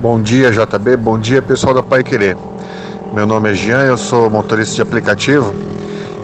Bom 0.00 0.22
dia, 0.22 0.50
JB. 0.50 0.96
Bom 0.96 1.18
dia, 1.18 1.42
pessoal 1.42 1.74
da 1.74 1.82
Pai 1.82 2.02
Querer. 2.02 2.34
Meu 3.12 3.26
nome 3.26 3.50
é 3.50 3.54
Jean, 3.54 3.82
eu 3.82 3.98
sou 3.98 4.30
motorista 4.30 4.76
de 4.76 4.82
aplicativo. 4.82 5.54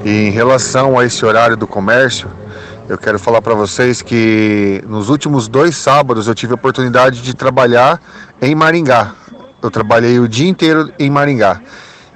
E 0.05 0.29
em 0.29 0.31
relação 0.31 0.99
a 0.99 1.05
esse 1.05 1.23
horário 1.27 1.55
do 1.55 1.67
comércio, 1.67 2.31
eu 2.89 2.97
quero 2.97 3.19
falar 3.19 3.43
para 3.43 3.55
vocês 3.55 4.01
que 4.01 4.83
nos 4.87 5.11
últimos 5.11 5.49
dois 5.49 5.77
sábados 5.77 6.29
eu 6.29 6.35
tive 6.35 6.53
a 6.53 6.55
oportunidade 6.55 7.21
de 7.21 7.35
trabalhar 7.35 8.01
em 8.41 8.55
Maringá. 8.55 9.13
Eu 9.63 9.71
trabalhei 9.71 10.19
o 10.19 10.27
dia 10.27 10.49
inteiro 10.49 10.91
em 10.99 11.11
Maringá. 11.11 11.61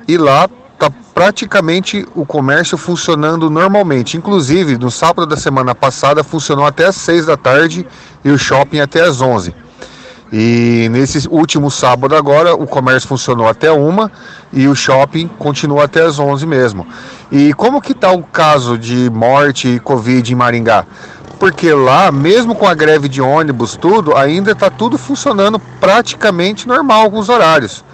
E 0.08 0.16
lá 0.16 0.48
está 0.80 0.90
praticamente 1.12 2.08
o 2.14 2.24
comércio 2.24 2.78
funcionando 2.78 3.50
normalmente. 3.50 4.16
Inclusive, 4.16 4.78
no 4.78 4.90
sábado 4.90 5.26
da 5.26 5.36
semana 5.36 5.74
passada 5.74 6.24
funcionou 6.24 6.64
até 6.64 6.86
às 6.86 6.96
6 6.96 7.26
da 7.26 7.36
tarde 7.36 7.86
e 8.24 8.30
o 8.30 8.38
shopping 8.38 8.80
até 8.80 9.02
às 9.02 9.20
11. 9.20 9.54
E 10.32 10.88
nesse 10.90 11.28
último 11.28 11.70
sábado 11.70 12.16
agora, 12.16 12.54
o 12.54 12.66
comércio 12.66 13.06
funcionou 13.06 13.46
até 13.46 13.70
uma 13.70 14.10
e 14.50 14.66
o 14.68 14.74
shopping 14.74 15.28
continua 15.38 15.84
até 15.84 16.02
às 16.02 16.18
11 16.18 16.46
mesmo. 16.46 16.86
E 17.30 17.52
como 17.52 17.82
que 17.82 17.92
está 17.92 18.10
o 18.12 18.22
caso 18.22 18.78
de 18.78 19.10
morte 19.10 19.68
e 19.68 19.80
covid 19.80 20.32
em 20.32 20.36
Maringá? 20.36 20.86
Porque 21.38 21.72
lá, 21.74 22.10
mesmo 22.10 22.54
com 22.54 22.66
a 22.66 22.74
greve 22.74 23.08
de 23.08 23.20
ônibus, 23.20 23.76
tudo, 23.76 24.16
ainda 24.16 24.52
está 24.52 24.70
tudo 24.70 24.96
funcionando 24.96 25.58
praticamente 25.58 26.66
normal 26.66 27.10
os 27.12 27.28
horários. 27.28 27.84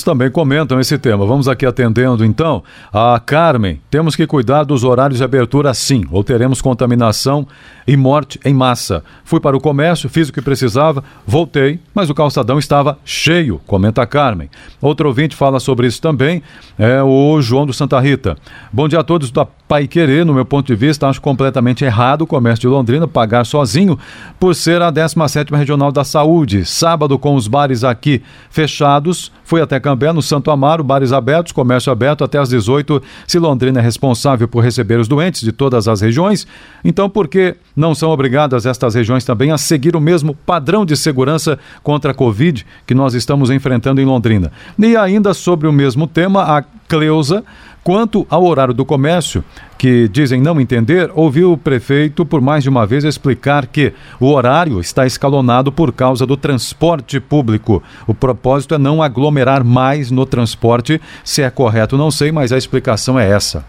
Também 0.00 0.30
comentam 0.30 0.80
esse 0.80 0.96
tema. 0.96 1.26
Vamos 1.26 1.46
aqui 1.46 1.66
atendendo 1.66 2.24
então 2.24 2.62
a 2.90 3.20
Carmen. 3.20 3.78
Temos 3.90 4.16
que 4.16 4.26
cuidar 4.26 4.64
dos 4.64 4.84
horários 4.84 5.18
de 5.18 5.24
abertura 5.24 5.74
sim, 5.74 6.06
ou 6.10 6.24
teremos 6.24 6.62
contaminação 6.62 7.46
e 7.86 7.94
morte 7.94 8.40
em 8.42 8.54
massa. 8.54 9.04
Fui 9.22 9.38
para 9.38 9.54
o 9.54 9.60
comércio, 9.60 10.08
fiz 10.08 10.30
o 10.30 10.32
que 10.32 10.40
precisava, 10.40 11.04
voltei, 11.26 11.78
mas 11.94 12.08
o 12.08 12.14
calçadão 12.14 12.58
estava 12.58 12.98
cheio, 13.04 13.60
comenta 13.66 14.00
a 14.00 14.06
Carmen. 14.06 14.48
Outro 14.80 15.08
ouvinte 15.08 15.36
fala 15.36 15.60
sobre 15.60 15.86
isso 15.86 16.00
também, 16.00 16.42
é 16.78 17.02
o 17.02 17.42
João 17.42 17.66
do 17.66 17.74
Santa 17.74 18.00
Rita. 18.00 18.38
Bom 18.72 18.88
dia 18.88 19.00
a 19.00 19.04
todos 19.04 19.30
da 19.30 19.44
Pai 19.44 19.86
Querer, 19.86 20.24
no 20.24 20.32
meu 20.32 20.46
ponto 20.46 20.66
de 20.66 20.74
vista, 20.74 21.06
acho 21.06 21.20
completamente 21.20 21.84
errado 21.84 22.22
o 22.22 22.26
comércio 22.26 22.62
de 22.62 22.68
Londrina 22.68 23.06
pagar 23.06 23.44
sozinho 23.44 23.98
por 24.40 24.54
ser 24.54 24.80
a 24.80 24.90
17ª 24.90 25.54
Regional 25.54 25.92
da 25.92 26.02
Saúde. 26.02 26.64
Sábado 26.64 27.18
com 27.18 27.34
os 27.34 27.46
bares 27.46 27.84
aqui 27.84 28.22
fechados, 28.48 29.30
fui 29.44 29.60
até 29.60 29.81
Cambé, 29.82 30.12
no 30.12 30.22
Santo 30.22 30.50
Amaro, 30.50 30.82
bares 30.82 31.12
abertos, 31.12 31.52
comércio 31.52 31.92
aberto 31.92 32.24
até 32.24 32.38
às 32.38 32.48
18. 32.48 33.02
Se 33.26 33.38
Londrina 33.38 33.80
é 33.80 33.82
responsável 33.82 34.48
por 34.48 34.64
receber 34.64 34.98
os 34.98 35.08
doentes 35.08 35.42
de 35.42 35.52
todas 35.52 35.86
as 35.86 36.00
regiões, 36.00 36.46
então 36.82 37.10
por 37.10 37.28
que 37.28 37.56
não 37.76 37.94
são 37.94 38.10
obrigadas 38.10 38.64
estas 38.64 38.94
regiões 38.94 39.24
também 39.24 39.50
a 39.50 39.58
seguir 39.58 39.94
o 39.94 40.00
mesmo 40.00 40.34
padrão 40.34 40.86
de 40.86 40.96
segurança 40.96 41.58
contra 41.82 42.12
a 42.12 42.14
Covid 42.14 42.64
que 42.86 42.94
nós 42.94 43.12
estamos 43.12 43.50
enfrentando 43.50 44.00
em 44.00 44.04
Londrina? 44.04 44.50
E 44.78 44.96
ainda 44.96 45.34
sobre 45.34 45.68
o 45.68 45.72
mesmo 45.72 46.06
tema, 46.06 46.42
a 46.42 46.64
Cleusa 46.88 47.44
Quanto 47.84 48.24
ao 48.30 48.44
horário 48.44 48.72
do 48.72 48.84
comércio, 48.84 49.44
que 49.76 50.06
dizem 50.06 50.40
não 50.40 50.60
entender, 50.60 51.10
ouviu 51.14 51.52
o 51.52 51.56
prefeito 51.56 52.24
por 52.24 52.40
mais 52.40 52.62
de 52.62 52.68
uma 52.68 52.86
vez 52.86 53.02
explicar 53.02 53.66
que 53.66 53.92
o 54.20 54.30
horário 54.30 54.80
está 54.80 55.04
escalonado 55.04 55.72
por 55.72 55.92
causa 55.92 56.24
do 56.24 56.36
transporte 56.36 57.18
público. 57.18 57.82
O 58.06 58.14
propósito 58.14 58.76
é 58.76 58.78
não 58.78 59.02
aglomerar 59.02 59.64
mais 59.64 60.12
no 60.12 60.24
transporte. 60.24 61.00
Se 61.24 61.42
é 61.42 61.50
correto, 61.50 61.98
não 61.98 62.12
sei, 62.12 62.30
mas 62.30 62.52
a 62.52 62.58
explicação 62.58 63.18
é 63.18 63.28
essa. 63.28 63.64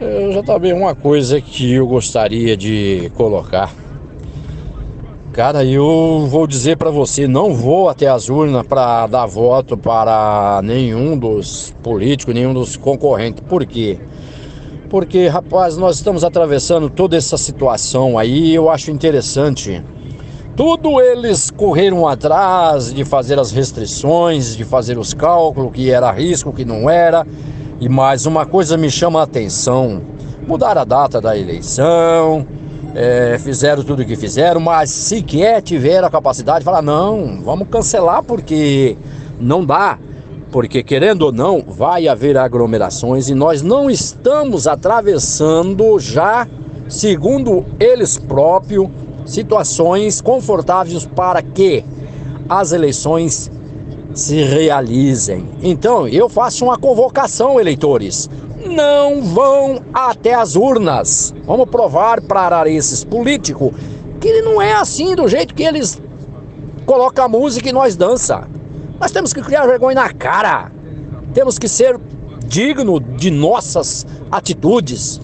Eu 0.00 0.32
já 0.32 0.42
também 0.42 0.72
uma 0.72 0.96
coisa 0.96 1.40
que 1.40 1.74
eu 1.74 1.86
gostaria 1.86 2.56
de 2.56 3.08
colocar. 3.14 3.72
Cara, 5.32 5.64
eu 5.64 6.26
vou 6.28 6.44
dizer 6.48 6.76
para 6.76 6.90
você, 6.90 7.28
não 7.28 7.54
vou 7.54 7.88
até 7.88 8.08
as 8.08 8.28
urnas 8.28 8.66
para 8.66 9.06
dar 9.06 9.26
voto 9.26 9.76
para 9.76 10.60
nenhum 10.64 11.16
dos 11.16 11.72
políticos, 11.84 12.34
nenhum 12.34 12.52
dos 12.52 12.76
concorrentes. 12.76 13.42
Por 13.48 13.64
quê? 13.64 14.00
Porque, 14.90 15.28
rapaz, 15.28 15.76
nós 15.76 15.96
estamos 15.96 16.24
atravessando 16.24 16.90
toda 16.90 17.16
essa 17.16 17.38
situação 17.38 18.18
aí, 18.18 18.52
eu 18.52 18.68
acho 18.68 18.90
interessante 18.90 19.80
tudo 20.56 21.00
eles 21.00 21.50
correram 21.50 22.06
atrás 22.06 22.92
de 22.92 23.04
fazer 23.04 23.38
as 23.38 23.50
restrições, 23.50 24.54
de 24.56 24.64
fazer 24.64 24.98
os 24.98 25.14
cálculos, 25.14 25.72
que 25.72 25.90
era 25.90 26.10
risco, 26.10 26.52
que 26.52 26.64
não 26.64 26.90
era. 26.90 27.26
E 27.80 27.88
mais 27.88 28.26
uma 28.26 28.44
coisa 28.44 28.76
me 28.76 28.90
chama 28.90 29.20
a 29.20 29.22
atenção: 29.22 30.02
mudar 30.46 30.76
a 30.76 30.84
data 30.84 31.20
da 31.20 31.36
eleição, 31.36 32.46
é, 32.94 33.38
fizeram 33.38 33.82
tudo 33.82 34.02
o 34.02 34.04
que 34.04 34.14
fizeram, 34.14 34.60
mas 34.60 34.90
sequer 34.90 35.62
tiveram 35.62 36.06
a 36.06 36.10
capacidade 36.10 36.60
de 36.60 36.64
falar: 36.64 36.82
não, 36.82 37.40
vamos 37.42 37.68
cancelar 37.68 38.22
porque 38.22 38.96
não 39.40 39.64
dá. 39.64 39.98
Porque, 40.50 40.82
querendo 40.82 41.22
ou 41.22 41.32
não, 41.32 41.64
vai 41.66 42.06
haver 42.06 42.36
aglomerações 42.36 43.30
e 43.30 43.34
nós 43.34 43.62
não 43.62 43.90
estamos 43.90 44.66
atravessando 44.66 45.98
já, 45.98 46.46
segundo 46.90 47.64
eles 47.80 48.18
próprios, 48.18 48.86
situações 49.24 50.20
confortáveis 50.20 51.06
para 51.06 51.42
que 51.42 51.84
as 52.48 52.72
eleições 52.72 53.50
se 54.14 54.42
realizem. 54.42 55.48
Então, 55.62 56.06
eu 56.06 56.28
faço 56.28 56.64
uma 56.64 56.78
convocação, 56.78 57.58
eleitores. 57.58 58.28
Não 58.64 59.22
vão 59.22 59.80
até 59.92 60.34
as 60.34 60.54
urnas. 60.54 61.34
Vamos 61.44 61.68
provar 61.68 62.20
para 62.20 62.68
esses 62.68 63.04
políticos 63.04 63.72
que 64.20 64.42
não 64.42 64.60
é 64.62 64.72
assim 64.74 65.16
do 65.16 65.26
jeito 65.26 65.54
que 65.54 65.64
eles 65.64 66.00
colocam 66.86 67.24
a 67.24 67.28
música 67.28 67.68
e 67.68 67.72
nós 67.72 67.96
dança. 67.96 68.46
Nós 69.00 69.10
temos 69.10 69.32
que 69.32 69.42
criar 69.42 69.66
vergonha 69.66 69.96
na 69.96 70.12
cara. 70.12 70.70
Temos 71.34 71.58
que 71.58 71.68
ser 71.68 71.98
digno 72.46 73.00
de 73.00 73.30
nossas 73.30 74.06
atitudes. 74.30 75.20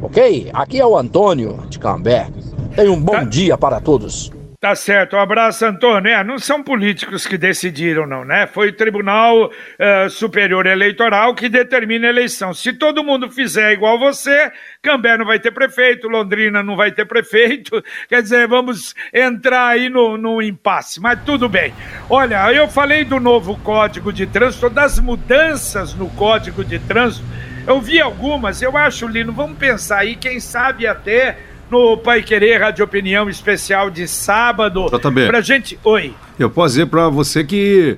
Ok? 0.00 0.50
Aqui 0.52 0.80
é 0.80 0.86
o 0.86 0.96
Antônio 0.96 1.58
de 1.68 1.78
Cambé. 1.78 2.28
Tenha 2.74 2.90
um 2.90 3.00
bom 3.00 3.12
tá. 3.12 3.24
dia 3.24 3.58
para 3.58 3.80
todos. 3.80 4.30
Tá 4.62 4.76
certo, 4.76 5.16
um 5.16 5.18
abraço, 5.18 5.66
Antônio. 5.66 6.08
É, 6.08 6.22
não 6.22 6.38
são 6.38 6.62
políticos 6.62 7.26
que 7.26 7.36
decidiram, 7.36 8.06
não, 8.06 8.24
né? 8.24 8.46
Foi 8.46 8.68
o 8.68 8.72
Tribunal 8.72 9.46
uh, 9.46 10.08
Superior 10.08 10.66
Eleitoral 10.66 11.34
que 11.34 11.48
determina 11.48 12.06
a 12.06 12.10
eleição. 12.10 12.54
Se 12.54 12.72
todo 12.72 13.02
mundo 13.02 13.28
fizer 13.28 13.72
igual 13.72 13.98
você, 13.98 14.52
Cambé 14.80 15.18
não 15.18 15.26
vai 15.26 15.40
ter 15.40 15.50
prefeito, 15.50 16.06
Londrina 16.06 16.62
não 16.62 16.76
vai 16.76 16.92
ter 16.92 17.04
prefeito. 17.06 17.82
Quer 18.08 18.22
dizer, 18.22 18.46
vamos 18.46 18.94
entrar 19.12 19.66
aí 19.66 19.88
no, 19.88 20.16
no 20.16 20.40
impasse, 20.40 21.00
mas 21.00 21.18
tudo 21.24 21.48
bem. 21.48 21.74
Olha, 22.08 22.52
eu 22.52 22.68
falei 22.68 23.04
do 23.04 23.18
novo 23.18 23.58
Código 23.64 24.12
de 24.12 24.28
Trânsito, 24.28 24.70
das 24.70 25.00
mudanças 25.00 25.92
no 25.92 26.08
Código 26.10 26.64
de 26.64 26.78
Trânsito. 26.78 27.26
Eu 27.66 27.80
vi 27.80 28.00
algumas, 28.00 28.62
eu 28.62 28.76
acho, 28.76 29.08
Lino, 29.08 29.32
vamos 29.32 29.58
pensar 29.58 29.98
aí, 29.98 30.14
quem 30.14 30.38
sabe 30.38 30.86
até 30.86 31.36
no 31.72 31.96
Pai 31.96 32.22
Querer 32.22 32.60
Rádio 32.60 32.84
Opinião 32.84 33.30
Especial 33.30 33.88
de 33.88 34.06
sábado. 34.06 34.88
JB. 34.90 35.26
Pra 35.26 35.40
gente. 35.40 35.78
Oi. 35.82 36.14
Eu 36.38 36.50
posso 36.50 36.74
dizer 36.74 36.86
para 36.86 37.08
você 37.08 37.42
que 37.42 37.96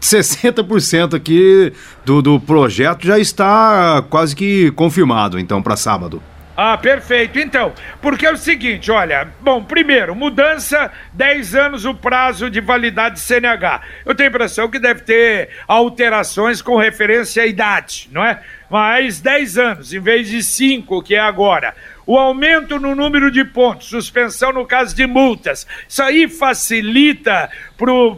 60% 0.00 1.16
aqui 1.16 1.72
do, 2.04 2.22
do 2.22 2.38
projeto 2.38 3.04
já 3.04 3.18
está 3.18 4.00
quase 4.08 4.36
que 4.36 4.70
confirmado, 4.70 5.40
então, 5.40 5.60
para 5.60 5.74
sábado. 5.74 6.22
Ah, 6.56 6.76
perfeito. 6.78 7.38
Então, 7.40 7.72
porque 8.00 8.26
é 8.26 8.32
o 8.32 8.36
seguinte, 8.36 8.92
olha, 8.92 9.28
bom, 9.40 9.64
primeiro, 9.64 10.14
mudança, 10.14 10.92
10 11.12 11.54
anos 11.54 11.84
o 11.84 11.94
prazo 11.94 12.48
de 12.48 12.60
validade 12.60 13.14
de 13.14 13.22
CNH. 13.22 13.80
Eu 14.04 14.14
tenho 14.14 14.28
a 14.28 14.30
impressão 14.30 14.68
que 14.68 14.78
deve 14.78 15.00
ter 15.00 15.48
alterações 15.66 16.62
com 16.62 16.76
referência 16.76 17.42
à 17.42 17.46
idade, 17.46 18.08
não 18.12 18.22
é? 18.22 18.40
Mas 18.70 19.20
10 19.20 19.58
anos, 19.58 19.92
em 19.92 19.98
vez 19.98 20.28
de 20.28 20.44
5, 20.44 21.02
que 21.02 21.14
é 21.14 21.18
agora 21.18 21.74
o 22.10 22.18
aumento 22.18 22.76
no 22.80 22.92
número 22.96 23.30
de 23.30 23.44
pontos, 23.44 23.86
suspensão 23.86 24.52
no 24.52 24.66
caso 24.66 24.96
de 24.96 25.06
multas. 25.06 25.64
Isso 25.88 26.02
aí 26.02 26.26
facilita 26.26 27.48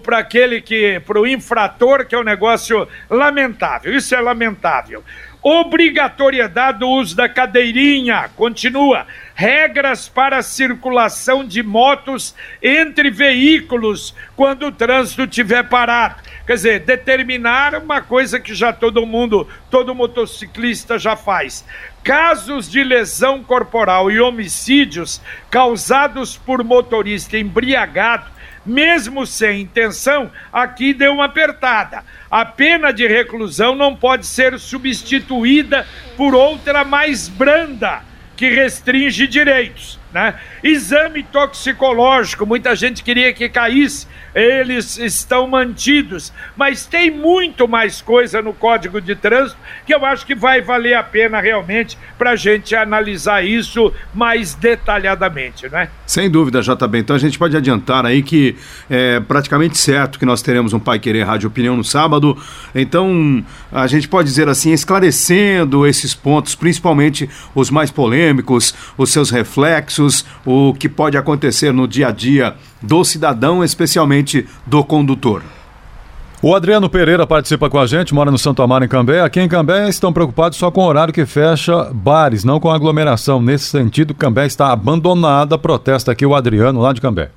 para 0.03 0.17
aquele 0.17 0.63
que, 0.63 0.99
para 1.01 1.21
o 1.21 1.27
infrator, 1.27 2.07
que 2.07 2.15
é 2.15 2.19
um 2.19 2.25
negócio 2.25 2.89
lamentável. 3.11 3.95
Isso 3.95 4.15
é 4.15 4.21
lamentável. 4.23 5.05
Obrigatoriedade 5.43 6.79
do 6.79 6.89
uso 6.89 7.17
da 7.17 7.29
cadeirinha, 7.29 8.31
continua. 8.37 9.09
Regras 9.35 10.09
para 10.09 10.41
circulação 10.41 11.45
de 11.45 11.65
motos 11.65 12.33
entre 12.63 13.11
veículos 13.11 14.15
quando 14.37 14.67
o 14.67 14.73
trânsito 14.73 15.25
estiver 15.25 15.65
parado. 15.69 16.23
Quer 16.47 16.55
dizer, 16.55 16.81
determinar 16.81 17.75
uma 17.75 18.01
coisa 18.01 18.39
que 18.39 18.55
já 18.55 18.73
todo 18.73 19.05
mundo, 19.05 19.49
todo 19.69 19.95
motociclista 19.95 20.97
já 20.97 21.17
faz. 21.17 21.65
Casos 22.05 22.71
de 22.71 22.85
lesão 22.85 23.43
corporal 23.43 24.13
e 24.13 24.21
homicídios 24.21 25.21
causados 25.51 26.37
por 26.37 26.63
motorista 26.63 27.37
embriagado, 27.37 28.31
mesmo 28.65 29.27
sem 29.27 29.63
intenção, 29.63 30.31
aqui 30.53 30.95
deu 30.95 31.15
uma 31.15 31.27
apertada. 31.27 32.05
A 32.31 32.45
pena 32.45 32.93
de 32.93 33.07
reclusão 33.07 33.75
não 33.75 33.95
pode 33.95 34.27
ser 34.27 34.59
substituída 34.59 35.87
por 36.17 36.35
outra 36.35 36.85
mais 36.85 37.29
branda 37.29 38.03
que 38.37 38.49
restringe 38.49 39.27
direitos. 39.27 40.02
Né? 40.13 40.35
Exame 40.63 41.23
toxicológico, 41.23 42.45
muita 42.45 42.77
gente 42.77 43.03
queria 43.03 43.33
que 43.33 43.49
caísse, 43.49 44.07
eles 44.35 44.99
estão 44.99 45.47
mantidos, 45.47 46.33
mas 46.57 46.85
tem 46.85 47.11
muito 47.11 47.67
mais 47.67 48.03
coisa 48.03 48.43
no 48.43 48.53
Código 48.53 49.01
de 49.01 49.15
Trânsito 49.15 49.57
que 49.87 49.95
eu 49.95 50.05
acho 50.05 50.27
que 50.27 50.35
vai 50.35 50.61
valer 50.61 50.95
a 50.95 51.03
pena 51.03 51.41
realmente 51.41 51.97
para 52.19 52.33
a 52.33 52.37
gente 52.37 52.75
analisar 52.75 53.45
isso 53.45 53.93
mais 54.13 54.55
detalhadamente, 54.55 55.69
não 55.71 55.79
é? 55.79 55.89
Sem 56.07 56.31
dúvida, 56.31 56.61
JB. 56.61 56.99
Então 56.99 57.17
a 57.17 57.19
gente 57.19 57.39
pode 57.39 57.57
adiantar 57.57 58.05
aí 58.05 58.23
que 58.23 58.57
é 58.91 59.21
praticamente 59.21 59.79
certo 59.79 60.19
que 60.19 60.27
nós 60.27 60.43
teremos 60.43 60.73
um 60.73 60.81
Pai 60.81 60.99
Querer 60.99 61.25
Rádio 61.25 61.49
Opinião 61.49 61.77
no 61.77 61.85
sábado. 61.85 62.37
Então 62.75 63.45
a 63.71 63.87
gente 63.87 64.09
pode 64.09 64.29
dizer 64.29 64.49
assim, 64.49 64.73
esclarecendo 64.73 65.87
esses 65.87 66.15
pontos, 66.15 66.55
principalmente 66.55 67.29
os 67.55 67.71
mais 67.71 67.91
polêmicos, 67.91 68.75
os 68.97 69.11
seus 69.11 69.31
reflexos, 69.31 70.02
o 70.45 70.75
que 70.75 70.89
pode 70.89 71.17
acontecer 71.17 71.73
no 71.73 71.87
dia 71.87 72.09
a 72.09 72.11
dia 72.11 72.55
do 72.81 73.05
cidadão, 73.05 73.63
especialmente 73.63 74.47
do 74.67 74.83
condutor. 74.85 75.43
O 76.45 76.57
Adriano 76.57 76.91
Pereira 76.91 77.25
participa 77.25 77.71
com 77.71 77.79
a 77.79 77.87
gente, 77.87 78.13
mora 78.13 78.29
no 78.29 78.37
Santo 78.37 78.63
Amaro, 78.63 78.85
em 78.85 78.89
Cambé. 78.89 79.21
Aqui 79.21 79.41
em 79.41 79.49
Cambé 79.49 79.89
estão 79.89 80.13
preocupados 80.13 80.59
só 80.59 80.73
com 80.73 80.81
o 80.81 80.87
horário 80.87 81.15
que 81.15 81.25
fecha 81.25 81.89
bares, 81.93 82.43
não 82.43 82.59
com 82.59 82.69
aglomeração. 82.69 83.41
Nesse 83.41 83.67
sentido, 83.67 84.13
Cambé 84.13 84.45
está 84.45 84.73
abandonada. 84.73 85.57
Protesta 85.57 86.11
aqui 86.11 86.27
o 86.27 86.35
Adriano, 86.35 86.81
lá 86.81 86.93
de 86.93 87.01
Cambé. 87.01 87.31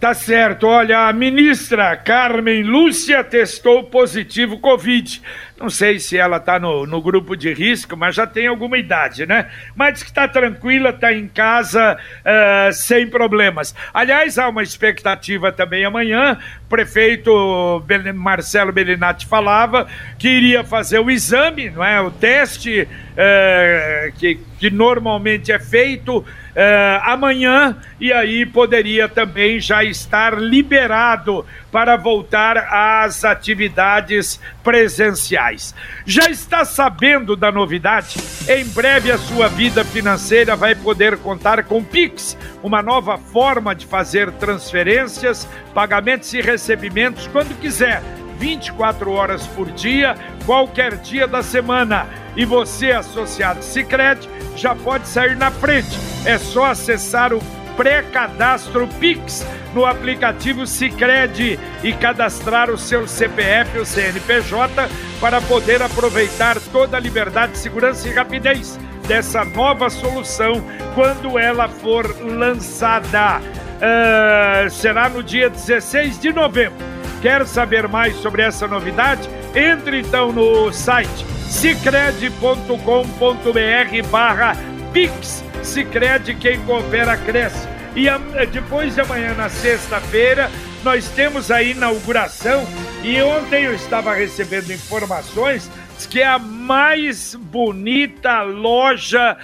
Tá 0.00 0.12
certo. 0.12 0.66
Olha, 0.66 1.08
a 1.08 1.12
ministra 1.12 1.96
Carmen 1.96 2.62
Lúcia 2.62 3.24
testou 3.24 3.84
positivo 3.84 4.58
Covid. 4.58 5.22
Não 5.58 5.70
sei 5.70 5.98
se 5.98 6.18
ela 6.18 6.36
está 6.36 6.58
no, 6.58 6.84
no 6.84 7.00
grupo 7.00 7.36
de 7.36 7.54
risco, 7.54 7.96
mas 7.96 8.14
já 8.16 8.26
tem 8.26 8.46
alguma 8.46 8.76
idade, 8.76 9.24
né? 9.24 9.48
Mas 9.74 10.02
que 10.02 10.10
está 10.10 10.26
tranquila, 10.28 10.90
está 10.90 11.12
em 11.12 11.28
casa 11.28 11.96
uh, 11.96 12.72
sem 12.72 13.06
problemas. 13.06 13.74
Aliás, 13.94 14.36
há 14.36 14.48
uma 14.48 14.62
expectativa 14.62 15.52
também 15.52 15.84
amanhã. 15.84 16.38
O 16.66 16.68
prefeito 16.68 17.82
Marcelo 18.14 18.72
Bellinati 18.72 19.26
falava 19.26 19.86
que 20.18 20.28
iria 20.28 20.64
fazer 20.64 20.98
o 20.98 21.10
exame, 21.10 21.70
não 21.70 21.84
é? 21.84 22.00
O 22.00 22.10
teste 22.10 22.82
uh, 22.82 24.12
que, 24.18 24.40
que 24.58 24.70
normalmente 24.70 25.52
é 25.52 25.58
feito 25.58 26.24
uh, 26.54 27.02
amanhã 27.04 27.76
e 28.00 28.12
aí 28.12 28.46
poderia 28.46 29.08
também 29.08 29.60
já 29.60 29.84
estar 29.84 30.38
liberado 30.38 31.44
para 31.70 31.96
voltar 31.96 32.56
às 32.58 33.24
atividades 33.24 34.40
presenciais. 34.62 35.74
Já 36.06 36.30
está 36.30 36.64
sabendo 36.64 37.36
da 37.36 37.50
novidade? 37.50 38.16
Em 38.48 38.64
breve 38.66 39.10
a 39.10 39.18
sua 39.18 39.48
vida 39.48 39.84
financeira 39.84 40.56
vai 40.56 40.74
poder 40.74 41.18
contar 41.18 41.64
com 41.64 41.82
Pix, 41.82 42.36
uma 42.62 42.82
nova 42.82 43.18
forma 43.18 43.74
de 43.74 43.86
fazer 43.86 44.30
transferências, 44.32 45.48
pagamentos 45.74 46.32
e 46.32 46.40
recebimentos 46.40 47.26
quando 47.26 47.58
quiser. 47.60 48.02
24 48.38 49.12
horas 49.12 49.46
por 49.48 49.70
dia, 49.70 50.16
qualquer 50.44 50.96
dia 50.96 51.26
da 51.26 51.42
semana. 51.42 52.23
E 52.36 52.44
você, 52.44 52.90
associado 52.90 53.62
Sicredi, 53.62 54.28
já 54.56 54.74
pode 54.74 55.06
sair 55.08 55.36
na 55.36 55.50
frente. 55.50 55.98
É 56.24 56.38
só 56.38 56.66
acessar 56.66 57.32
o 57.32 57.40
pré-cadastro 57.76 58.88
Pix 59.00 59.46
no 59.74 59.84
aplicativo 59.84 60.66
Sicredi 60.66 61.58
e 61.82 61.92
cadastrar 61.92 62.70
o 62.70 62.78
seu 62.78 63.06
CPF 63.06 63.78
ou 63.78 63.84
CNPJ 63.84 64.88
para 65.20 65.40
poder 65.42 65.82
aproveitar 65.82 66.58
toda 66.72 66.96
a 66.96 67.00
liberdade, 67.00 67.58
segurança 67.58 68.08
e 68.08 68.14
rapidez 68.14 68.78
dessa 69.06 69.44
nova 69.44 69.90
solução 69.90 70.64
quando 70.94 71.38
ela 71.38 71.68
for 71.68 72.06
lançada. 72.22 73.40
Uh, 73.74 74.70
será 74.70 75.08
no 75.08 75.22
dia 75.22 75.50
16 75.50 76.20
de 76.20 76.32
novembro. 76.32 76.78
Quer 77.20 77.46
saber 77.46 77.88
mais 77.88 78.16
sobre 78.16 78.42
essa 78.42 78.68
novidade? 78.68 79.28
Entre 79.54 80.00
então 80.00 80.32
no 80.32 80.72
site 80.72 81.33
cicred.com.br 81.48 84.08
barra 84.10 84.56
Pix. 84.92 85.44
Cicred, 85.62 86.34
quem 86.36 86.60
coopera, 86.64 87.16
cresce. 87.16 87.68
E 87.96 88.08
a, 88.08 88.18
depois 88.50 88.94
de 88.94 89.00
amanhã, 89.00 89.34
na 89.34 89.48
sexta-feira, 89.48 90.50
nós 90.82 91.08
temos 91.10 91.50
a 91.50 91.62
inauguração. 91.62 92.66
E 93.02 93.20
ontem 93.22 93.64
eu 93.64 93.74
estava 93.74 94.14
recebendo 94.14 94.72
informações 94.72 95.70
que 96.10 96.20
é 96.20 96.26
a 96.26 96.38
mais 96.38 97.34
bonita 97.34 98.42
loja 98.42 99.36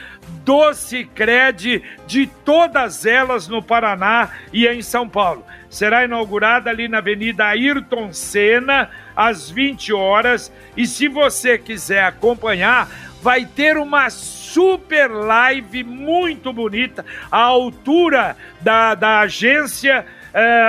do 0.44 0.74
Cicred 0.74 1.82
de 2.06 2.26
todas 2.44 3.06
elas 3.06 3.48
no 3.48 3.62
Paraná 3.62 4.30
e 4.52 4.66
em 4.66 4.82
São 4.82 5.08
Paulo. 5.08 5.44
Será 5.68 6.04
inaugurada 6.04 6.68
ali 6.68 6.88
na 6.88 6.98
Avenida 6.98 7.46
Ayrton 7.46 8.12
Senna, 8.12 8.90
às 9.20 9.50
20 9.50 9.92
horas. 9.92 10.50
E 10.74 10.86
se 10.86 11.06
você 11.06 11.58
quiser 11.58 12.04
acompanhar, 12.04 12.88
vai 13.22 13.44
ter 13.44 13.76
uma 13.76 14.08
super 14.08 15.10
live 15.10 15.84
muito 15.84 16.52
bonita, 16.52 17.04
à 17.30 17.38
altura 17.38 18.36
da, 18.62 18.94
da 18.94 19.20
agência 19.20 20.06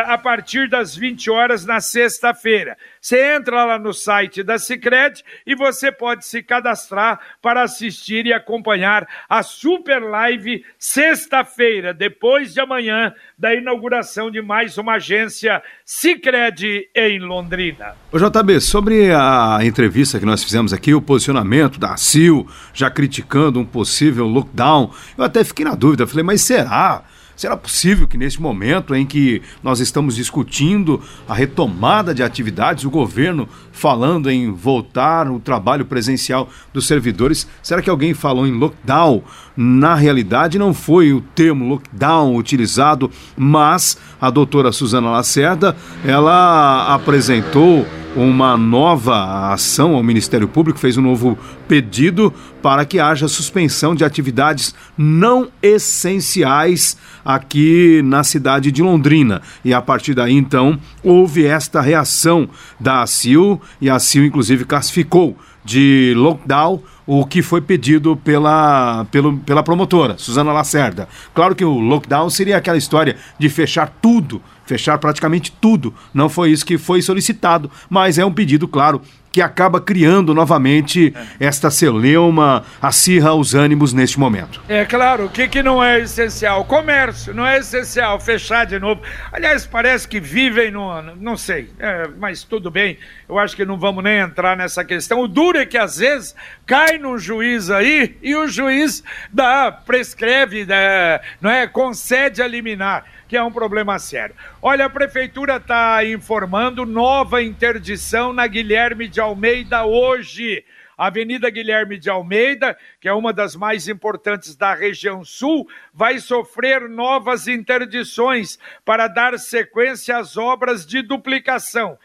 a 0.06 0.18
partir 0.18 0.70
das 0.70 0.96
20 0.96 1.30
horas 1.30 1.66
na 1.66 1.80
sexta-feira. 1.80 2.78
Você 3.00 3.36
entra 3.36 3.66
lá 3.66 3.80
no 3.80 3.94
site 3.94 4.44
da 4.44 4.60
Cicred 4.60 5.24
e 5.46 5.56
você 5.56 5.92
pode 5.92 6.26
se 6.26 6.44
cadastrar 6.44 7.20
para 7.42 7.64
assistir 7.64 8.26
e 8.26 8.34
acompanhar 8.34 9.08
a 9.28 9.42
super 9.44 10.02
live 10.02 10.64
sexta-feira, 10.78 11.94
depois 11.94 12.54
de 12.54 12.60
amanhã, 12.60 13.14
da 13.38 13.54
inauguração 13.56 14.30
de 14.30 14.42
mais 14.42 14.78
uma 14.78 14.94
agência 14.94 15.62
Cicred 15.86 16.90
em 16.96 17.20
Londrina. 17.20 17.96
O 18.12 18.20
JB, 18.20 18.60
sobre 18.62 19.12
a 19.14 19.60
entrevista 19.64 20.20
que 20.20 20.26
nós 20.26 20.44
fizemos 20.44 20.74
aqui, 20.74 20.94
o 20.94 21.02
posicionamento 21.02 21.80
da 21.80 21.98
CIL, 21.98 22.48
já 22.74 22.90
criticando 22.90 23.60
um 23.60 23.66
possível 23.66 24.28
lockdown, 24.28 24.94
eu 25.18 25.24
até 25.24 25.44
fiquei 25.44 25.66
na 25.66 25.76
dúvida, 25.76 26.06
falei, 26.06 26.24
mas 26.24 26.42
será? 26.42 27.04
Será 27.42 27.58
possível 27.58 28.08
que 28.08 28.20
neste 28.20 28.40
momento 28.40 28.94
em 28.94 29.04
que 29.04 29.42
nós 29.64 29.80
estamos 29.80 30.16
discutindo 30.16 31.02
a 31.28 31.34
retomada 31.34 32.14
de 32.14 32.22
atividades, 32.22 32.86
o 32.86 32.90
governo 32.92 33.50
falando 33.72 34.30
em 34.30 34.52
voltar 34.52 35.28
o 35.28 35.40
trabalho 35.40 35.84
presencial 35.84 36.48
dos 36.72 36.86
servidores, 36.86 37.48
será 37.64 37.82
que 37.82 37.90
alguém 37.90 38.14
falou 38.14 38.46
em 38.46 38.52
lockdown? 38.52 39.24
Na 39.58 39.96
realidade, 39.96 40.60
não 40.60 40.72
foi 40.72 41.14
o 41.14 41.20
termo 41.20 41.68
lockdown 41.68 42.36
utilizado, 42.36 43.10
mas 43.36 43.98
a 44.22 44.30
doutora 44.30 44.72
Suzana 44.72 45.10
Lacerda, 45.10 45.76
ela 46.06 46.94
apresentou 46.94 47.88
uma 48.16 48.58
nova 48.58 49.52
ação 49.54 49.96
ao 49.96 50.04
Ministério 50.04 50.48
Público, 50.48 50.80
fez 50.80 50.98
um 50.98 51.02
novo 51.02 51.38
pedido 51.68 52.34
para 52.62 52.84
que 52.84 53.00
haja 53.00 53.28
suspensão 53.28 53.96
de 53.96 54.04
atividades 54.04 54.76
não 54.98 55.50
essenciais 55.62 56.98
aqui 57.24 58.02
na 58.04 58.24
cidade 58.24 58.72
de 58.72 58.82
Londrina. 58.82 59.42
E 59.64 59.74
a 59.74 59.82
partir 59.82 60.14
daí, 60.14 60.34
então, 60.34 60.78
houve 61.04 61.46
esta 61.46 61.80
reação 61.80 62.50
da 62.80 63.02
ACIL 63.02 63.62
e 63.80 63.90
a 63.90 63.96
ACIL, 63.96 64.26
inclusive, 64.26 64.66
classificou 64.66 65.38
de 65.64 66.14
lockdown 66.18 66.82
o 67.06 67.26
que 67.26 67.42
foi 67.42 67.62
pedido 67.62 68.16
pela, 68.16 69.06
pelo, 69.12 69.38
pela 69.40 69.64
promotora, 69.64 70.18
Suzana 70.18 70.52
Lacerda. 70.52 71.08
Claro 71.34 71.56
que 71.56 71.66
o 71.66 71.80
lockdown 71.80 72.30
seria 72.30 72.58
aquela 72.58 72.78
história 72.78 73.16
de 73.40 73.50
fechar 73.50 73.98
tudo, 74.02 74.42
fechar 74.72 74.98
praticamente 74.98 75.52
tudo. 75.52 75.94
Não 76.14 76.30
foi 76.30 76.52
isso 76.52 76.66
que 76.66 76.78
foi 76.78 77.02
solicitado, 77.02 77.70
mas 77.90 78.18
é 78.18 78.24
um 78.24 78.32
pedido, 78.32 78.70
claro, 78.70 79.02
que 79.32 79.42
acaba 79.42 79.80
criando 79.80 80.34
novamente 80.34 81.14
esta 81.40 81.72
celeuma, 81.72 82.64
acirra 82.82 83.34
os 83.34 83.56
ânimos 83.56 83.94
neste 83.94 84.20
momento. 84.20 84.62
É 84.68 84.84
claro, 84.86 85.26
o 85.26 85.30
que, 85.30 85.48
que 85.48 85.64
não 85.64 85.82
é 85.82 86.00
essencial? 86.02 86.66
Comércio, 86.66 87.34
não 87.34 87.48
é 87.48 87.60
essencial 87.60 88.20
fechar 88.20 88.66
de 88.66 88.78
novo. 88.78 89.02
Aliás, 89.32 89.66
parece 89.66 90.08
que 90.08 90.20
vivem 90.20 90.72
no. 90.72 91.02
Não 91.16 91.38
sei, 91.38 91.70
é, 91.80 92.10
mas 92.18 92.44
tudo 92.44 92.70
bem, 92.70 92.98
eu 93.28 93.40
acho 93.40 93.56
que 93.56 93.64
não 93.64 93.78
vamos 93.78 94.04
nem 94.04 94.20
entrar 94.20 94.58
nessa 94.58 94.84
questão. 94.84 95.22
O 95.22 95.28
duro 95.28 95.58
é 95.58 95.66
que 95.66 95.78
às 95.78 95.98
vezes 95.98 96.36
cai 96.66 96.98
num 96.98 97.18
juiz 97.18 97.70
aí 97.70 98.18
e 98.22 98.36
o 98.36 98.48
juiz 98.48 99.02
dá, 99.32 99.72
prescreve, 99.72 100.66
dá, 100.66 101.22
não 101.40 101.50
é? 101.50 101.68
concede 101.68 102.42
a 102.42 102.48
liminar 102.48 103.06
que 103.32 103.38
é 103.38 103.42
um 103.42 103.50
problema 103.50 103.98
sério. 103.98 104.36
Olha, 104.62 104.88
a 104.88 104.90
prefeitura 104.90 105.56
está 105.56 106.04
informando 106.04 106.86
nova 106.86 107.42
interdição 107.42 108.34
na 108.34 108.46
Guilherme 108.46 109.08
de 109.08 109.22
Almeida 109.22 109.86
hoje. 109.86 110.66
Avenida 110.98 111.50
Guilherme 111.50 111.98
de 111.98 112.10
Almeida, 112.10 112.78
que 113.00 113.08
é 113.08 113.14
uma 113.14 113.32
das 113.32 113.56
mais 113.56 113.88
importantes 113.88 114.54
da 114.58 114.74
região 114.74 115.24
sul, 115.24 115.66
vai 115.94 116.20
sofrer 116.20 116.90
novas 116.90 117.48
interdições 117.48 118.60
para 118.84 119.08
dar 119.08 119.40
sequência 119.40 120.18
às 120.18 120.36
obras 120.36 120.86
de 120.86 121.02
duplicação. 121.02 121.98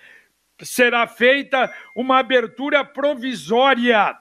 Será 0.62 1.08
feita 1.08 1.74
uma 1.96 2.20
abertura 2.20 2.84
provisória 2.84 4.16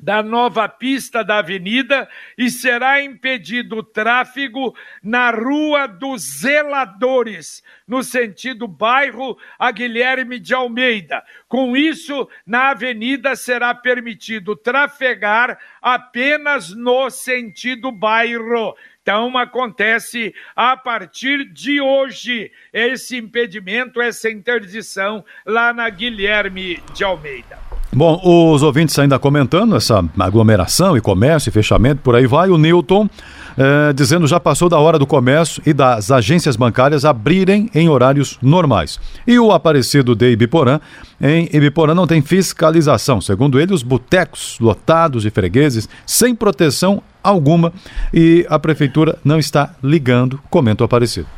da 0.00 0.22
nova 0.22 0.68
pista 0.68 1.22
da 1.24 1.38
avenida 1.38 2.08
e 2.36 2.50
será 2.50 3.02
impedido 3.02 3.76
o 3.76 3.82
tráfego 3.82 4.74
na 5.02 5.30
Rua 5.30 5.86
dos 5.86 6.40
Zeladores, 6.40 7.62
no 7.86 8.02
sentido 8.02 8.66
bairro 8.66 9.38
a 9.58 9.70
Guilherme 9.70 10.38
de 10.38 10.52
Almeida. 10.52 11.22
Com 11.48 11.76
isso, 11.76 12.28
na 12.46 12.70
avenida 12.70 13.36
será 13.36 13.74
permitido 13.74 14.56
trafegar 14.56 15.58
apenas 15.80 16.74
no 16.74 17.08
sentido 17.08 17.90
bairro. 17.92 18.76
Então, 19.00 19.36
acontece 19.36 20.34
a 20.56 20.76
partir 20.76 21.44
de 21.44 21.78
hoje 21.80 22.50
esse 22.72 23.18
impedimento, 23.18 24.00
essa 24.00 24.30
interdição 24.30 25.24
lá 25.44 25.74
na 25.74 25.88
Guilherme 25.90 26.82
de 26.94 27.04
Almeida. 27.04 27.73
Bom, 27.94 28.20
os 28.24 28.60
ouvintes 28.64 28.98
ainda 28.98 29.20
comentando 29.20 29.76
essa 29.76 30.04
aglomeração 30.18 30.96
e 30.96 31.00
comércio 31.00 31.48
e 31.48 31.52
fechamento, 31.52 32.00
por 32.02 32.16
aí 32.16 32.26
vai. 32.26 32.48
O 32.48 32.58
Newton 32.58 33.08
é, 33.56 33.92
dizendo 33.92 34.26
já 34.26 34.40
passou 34.40 34.68
da 34.68 34.76
hora 34.80 34.98
do 34.98 35.06
comércio 35.06 35.62
e 35.64 35.72
das 35.72 36.10
agências 36.10 36.56
bancárias 36.56 37.04
abrirem 37.04 37.70
em 37.72 37.88
horários 37.88 38.36
normais. 38.42 38.98
E 39.24 39.38
o 39.38 39.52
Aparecido 39.52 40.16
de 40.16 40.32
Ibiporã, 40.32 40.80
em 41.22 41.48
Ibiporã 41.52 41.94
não 41.94 42.04
tem 42.04 42.20
fiscalização. 42.20 43.20
Segundo 43.20 43.60
ele, 43.60 43.72
os 43.72 43.84
botecos 43.84 44.58
lotados 44.60 45.22
de 45.22 45.30
fregueses 45.30 45.88
sem 46.04 46.34
proteção 46.34 47.00
alguma 47.22 47.72
e 48.12 48.44
a 48.50 48.58
prefeitura 48.58 49.16
não 49.24 49.38
está 49.38 49.70
ligando, 49.80 50.40
comenta 50.50 50.82
o 50.82 50.86
Aparecido. 50.86 51.28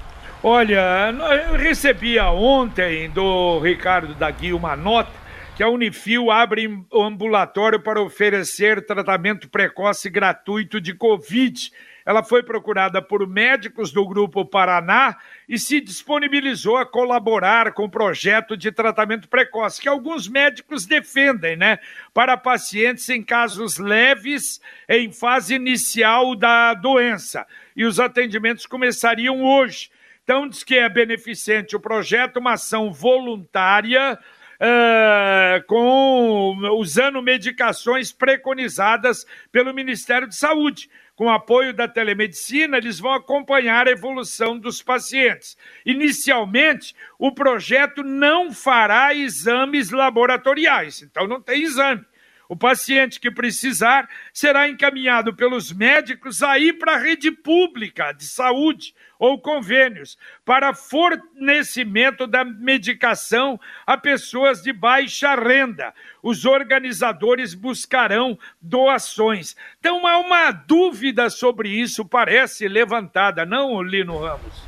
Olha, 0.42 1.14
eu 1.51 1.59
recebia 1.59 2.31
ontem 2.31 3.11
do 3.11 3.59
Ricardo 3.59 4.14
Dagui 4.14 4.55
uma 4.55 4.75
nota 4.75 5.25
que 5.57 5.62
a 5.62 5.71
Unifil 5.71 6.31
abre 6.31 6.69
ambulatório 6.92 7.81
para 7.81 8.03
oferecer 8.03 8.85
tratamento 8.85 9.49
precoce 9.49 10.11
gratuito 10.11 10.79
de 10.79 10.92
Covid. 10.92 11.73
Ela 12.05 12.23
foi 12.23 12.42
procurada 12.42 13.01
por 13.01 13.27
médicos 13.27 13.90
do 13.90 14.07
Grupo 14.07 14.45
Paraná 14.45 15.16
e 15.49 15.59
se 15.59 15.81
disponibilizou 15.81 16.77
a 16.77 16.85
colaborar 16.85 17.73
com 17.73 17.85
o 17.85 17.90
projeto 17.90 18.55
de 18.55 18.71
tratamento 18.71 19.29
precoce, 19.29 19.81
que 19.81 19.88
alguns 19.88 20.29
médicos 20.29 20.85
defendem, 20.85 21.57
né? 21.57 21.79
Para 22.12 22.37
pacientes 22.37 23.09
em 23.09 23.23
casos 23.23 23.79
leves, 23.79 24.61
em 24.87 25.11
fase 25.11 25.55
inicial 25.55 26.37
da 26.37 26.75
doença. 26.75 27.47
E 27.75 27.87
os 27.87 27.99
atendimentos 27.99 28.66
começariam 28.66 29.42
hoje. 29.42 29.90
Então, 30.23 30.47
diz 30.47 30.62
que 30.62 30.75
é 30.75 30.88
beneficente 30.88 31.75
o 31.75 31.81
projeto, 31.81 32.40
uma 32.40 32.53
ação 32.53 32.92
voluntária 32.92 34.19
uh, 34.61 35.64
com 35.66 36.57
usando 36.79 37.23
medicações 37.23 38.12
preconizadas 38.12 39.27
pelo 39.51 39.75
Ministério 39.75 40.29
de 40.29 40.37
Saúde. 40.37 40.90
Com 41.14 41.31
apoio 41.31 41.73
da 41.73 41.88
telemedicina, 41.88 42.77
eles 42.77 43.01
vão 43.01 43.14
acompanhar 43.14 43.88
a 43.88 43.90
evolução 43.90 44.59
dos 44.59 44.83
pacientes. 44.83 45.57
Inicialmente, 45.85 46.95
o 47.19 47.33
projeto 47.33 48.03
não 48.03 48.53
fará 48.53 49.14
exames 49.14 49.90
laboratoriais, 49.90 51.01
então 51.01 51.27
não 51.27 51.40
tem 51.40 51.62
exame. 51.62 52.05
O 52.48 52.56
paciente 52.56 53.18
que 53.18 53.30
precisar 53.30 54.09
será 54.32 54.68
encaminhado 54.68 55.35
pelos 55.35 55.72
médicos 55.72 56.42
aí 56.42 56.72
para 56.72 56.94
a 56.94 56.98
rede 56.98 57.30
pública 57.30 58.12
de 58.12 58.24
saúde 58.24 58.94
ou 59.18 59.40
convênios 59.40 60.16
para 60.44 60.74
fornecimento 60.74 62.26
da 62.26 62.44
medicação 62.44 63.59
a 63.87 63.96
pessoas 63.96 64.62
de 64.62 64.72
baixa 64.72 65.35
renda. 65.35 65.92
Os 66.22 66.44
organizadores 66.44 67.54
buscarão 67.54 68.38
doações. 68.61 69.56
Então 69.80 70.06
há 70.06 70.18
uma 70.18 70.52
dúvida 70.52 71.30
sobre 71.30 71.68
isso, 71.68 72.04
parece 72.04 72.68
levantada, 72.68 73.44
não, 73.44 73.82
Lino 73.82 74.18
Ramos? 74.18 74.64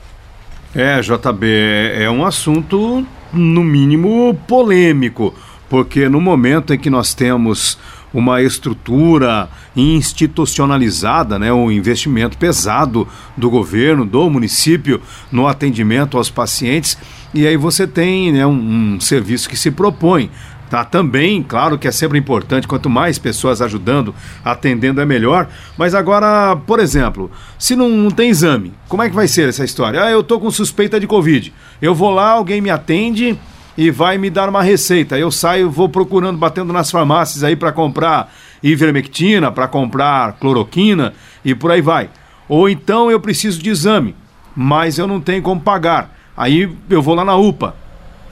É, 0.74 1.00
JB, 1.00 1.46
é 1.94 2.10
um 2.10 2.26
assunto, 2.26 3.06
no 3.32 3.64
mínimo, 3.64 4.34
polêmico 4.46 5.34
porque 5.68 6.09
no 6.09 6.20
momento 6.20 6.72
em 6.72 6.78
que 6.78 6.90
nós 6.90 7.14
temos 7.14 7.78
uma 8.12 8.42
estrutura 8.42 9.48
institucionalizada, 9.76 11.38
né, 11.38 11.52
um 11.52 11.70
investimento 11.70 12.38
pesado 12.38 13.07
do 13.37 13.50
governo, 13.50 14.04
do 14.04 14.31
município 14.31 15.00
no 15.31 15.46
atendimento 15.46 16.16
aos 16.16 16.31
pacientes, 16.31 16.96
e 17.35 17.46
aí 17.46 17.57
você 17.57 17.87
tem 17.87 18.33
né, 18.33 18.46
um, 18.46 18.94
um 18.94 19.00
serviço 19.00 19.48
que 19.48 19.57
se 19.57 19.70
propõe 19.70 20.31
Tá, 20.70 20.85
também, 20.85 21.42
claro 21.42 21.78
que 21.78 21.88
é 21.88 21.90
sempre 21.90 22.18
importante, 22.18 22.68
quanto 22.68 22.90
mais 22.90 23.18
pessoas 23.18 23.62
ajudando, 23.62 24.14
atendendo 24.44 25.00
é 25.00 25.07
melhor. 25.07 25.48
Mas 25.78 25.94
agora, 25.94 26.57
por 26.66 26.78
exemplo, 26.78 27.31
se 27.59 27.74
não, 27.74 27.88
não, 27.88 28.11
tem 28.11 28.28
exame, 28.28 28.74
como 28.87 29.02
é 29.02 29.09
que 29.09 29.14
vai 29.14 29.26
ser 29.26 29.48
essa 29.48 29.64
história? 29.64 30.04
Ah, 30.04 30.11
eu 30.11 30.22
tô 30.22 30.38
com 30.38 30.50
suspeita 30.50 31.00
de 31.00 31.07
Covid. 31.07 31.54
Eu 31.81 31.94
vou 31.94 32.11
lá, 32.11 32.33
alguém 32.33 32.61
me 32.61 32.68
atende, 32.68 33.38
e 33.78 33.92
vai 33.92 34.18
me 34.18 34.28
dar 34.28 34.48
uma 34.48 34.60
receita. 34.60 35.16
Eu 35.16 35.30
saio, 35.30 35.70
vou 35.70 35.88
procurando, 35.88 36.36
batendo 36.36 36.72
nas 36.72 36.90
farmácias 36.90 37.44
aí 37.44 37.54
para 37.54 37.70
comprar 37.70 38.34
ivermectina, 38.60 39.52
para 39.52 39.68
comprar 39.68 40.32
cloroquina 40.32 41.14
e 41.44 41.54
por 41.54 41.70
aí 41.70 41.80
vai. 41.80 42.10
Ou 42.48 42.68
então 42.68 43.08
eu 43.08 43.20
preciso 43.20 43.62
de 43.62 43.70
exame, 43.70 44.16
mas 44.56 44.98
eu 44.98 45.06
não 45.06 45.20
tenho 45.20 45.42
como 45.42 45.60
pagar. 45.60 46.12
Aí 46.36 46.68
eu 46.90 47.00
vou 47.00 47.14
lá 47.14 47.24
na 47.24 47.36
UPA 47.36 47.76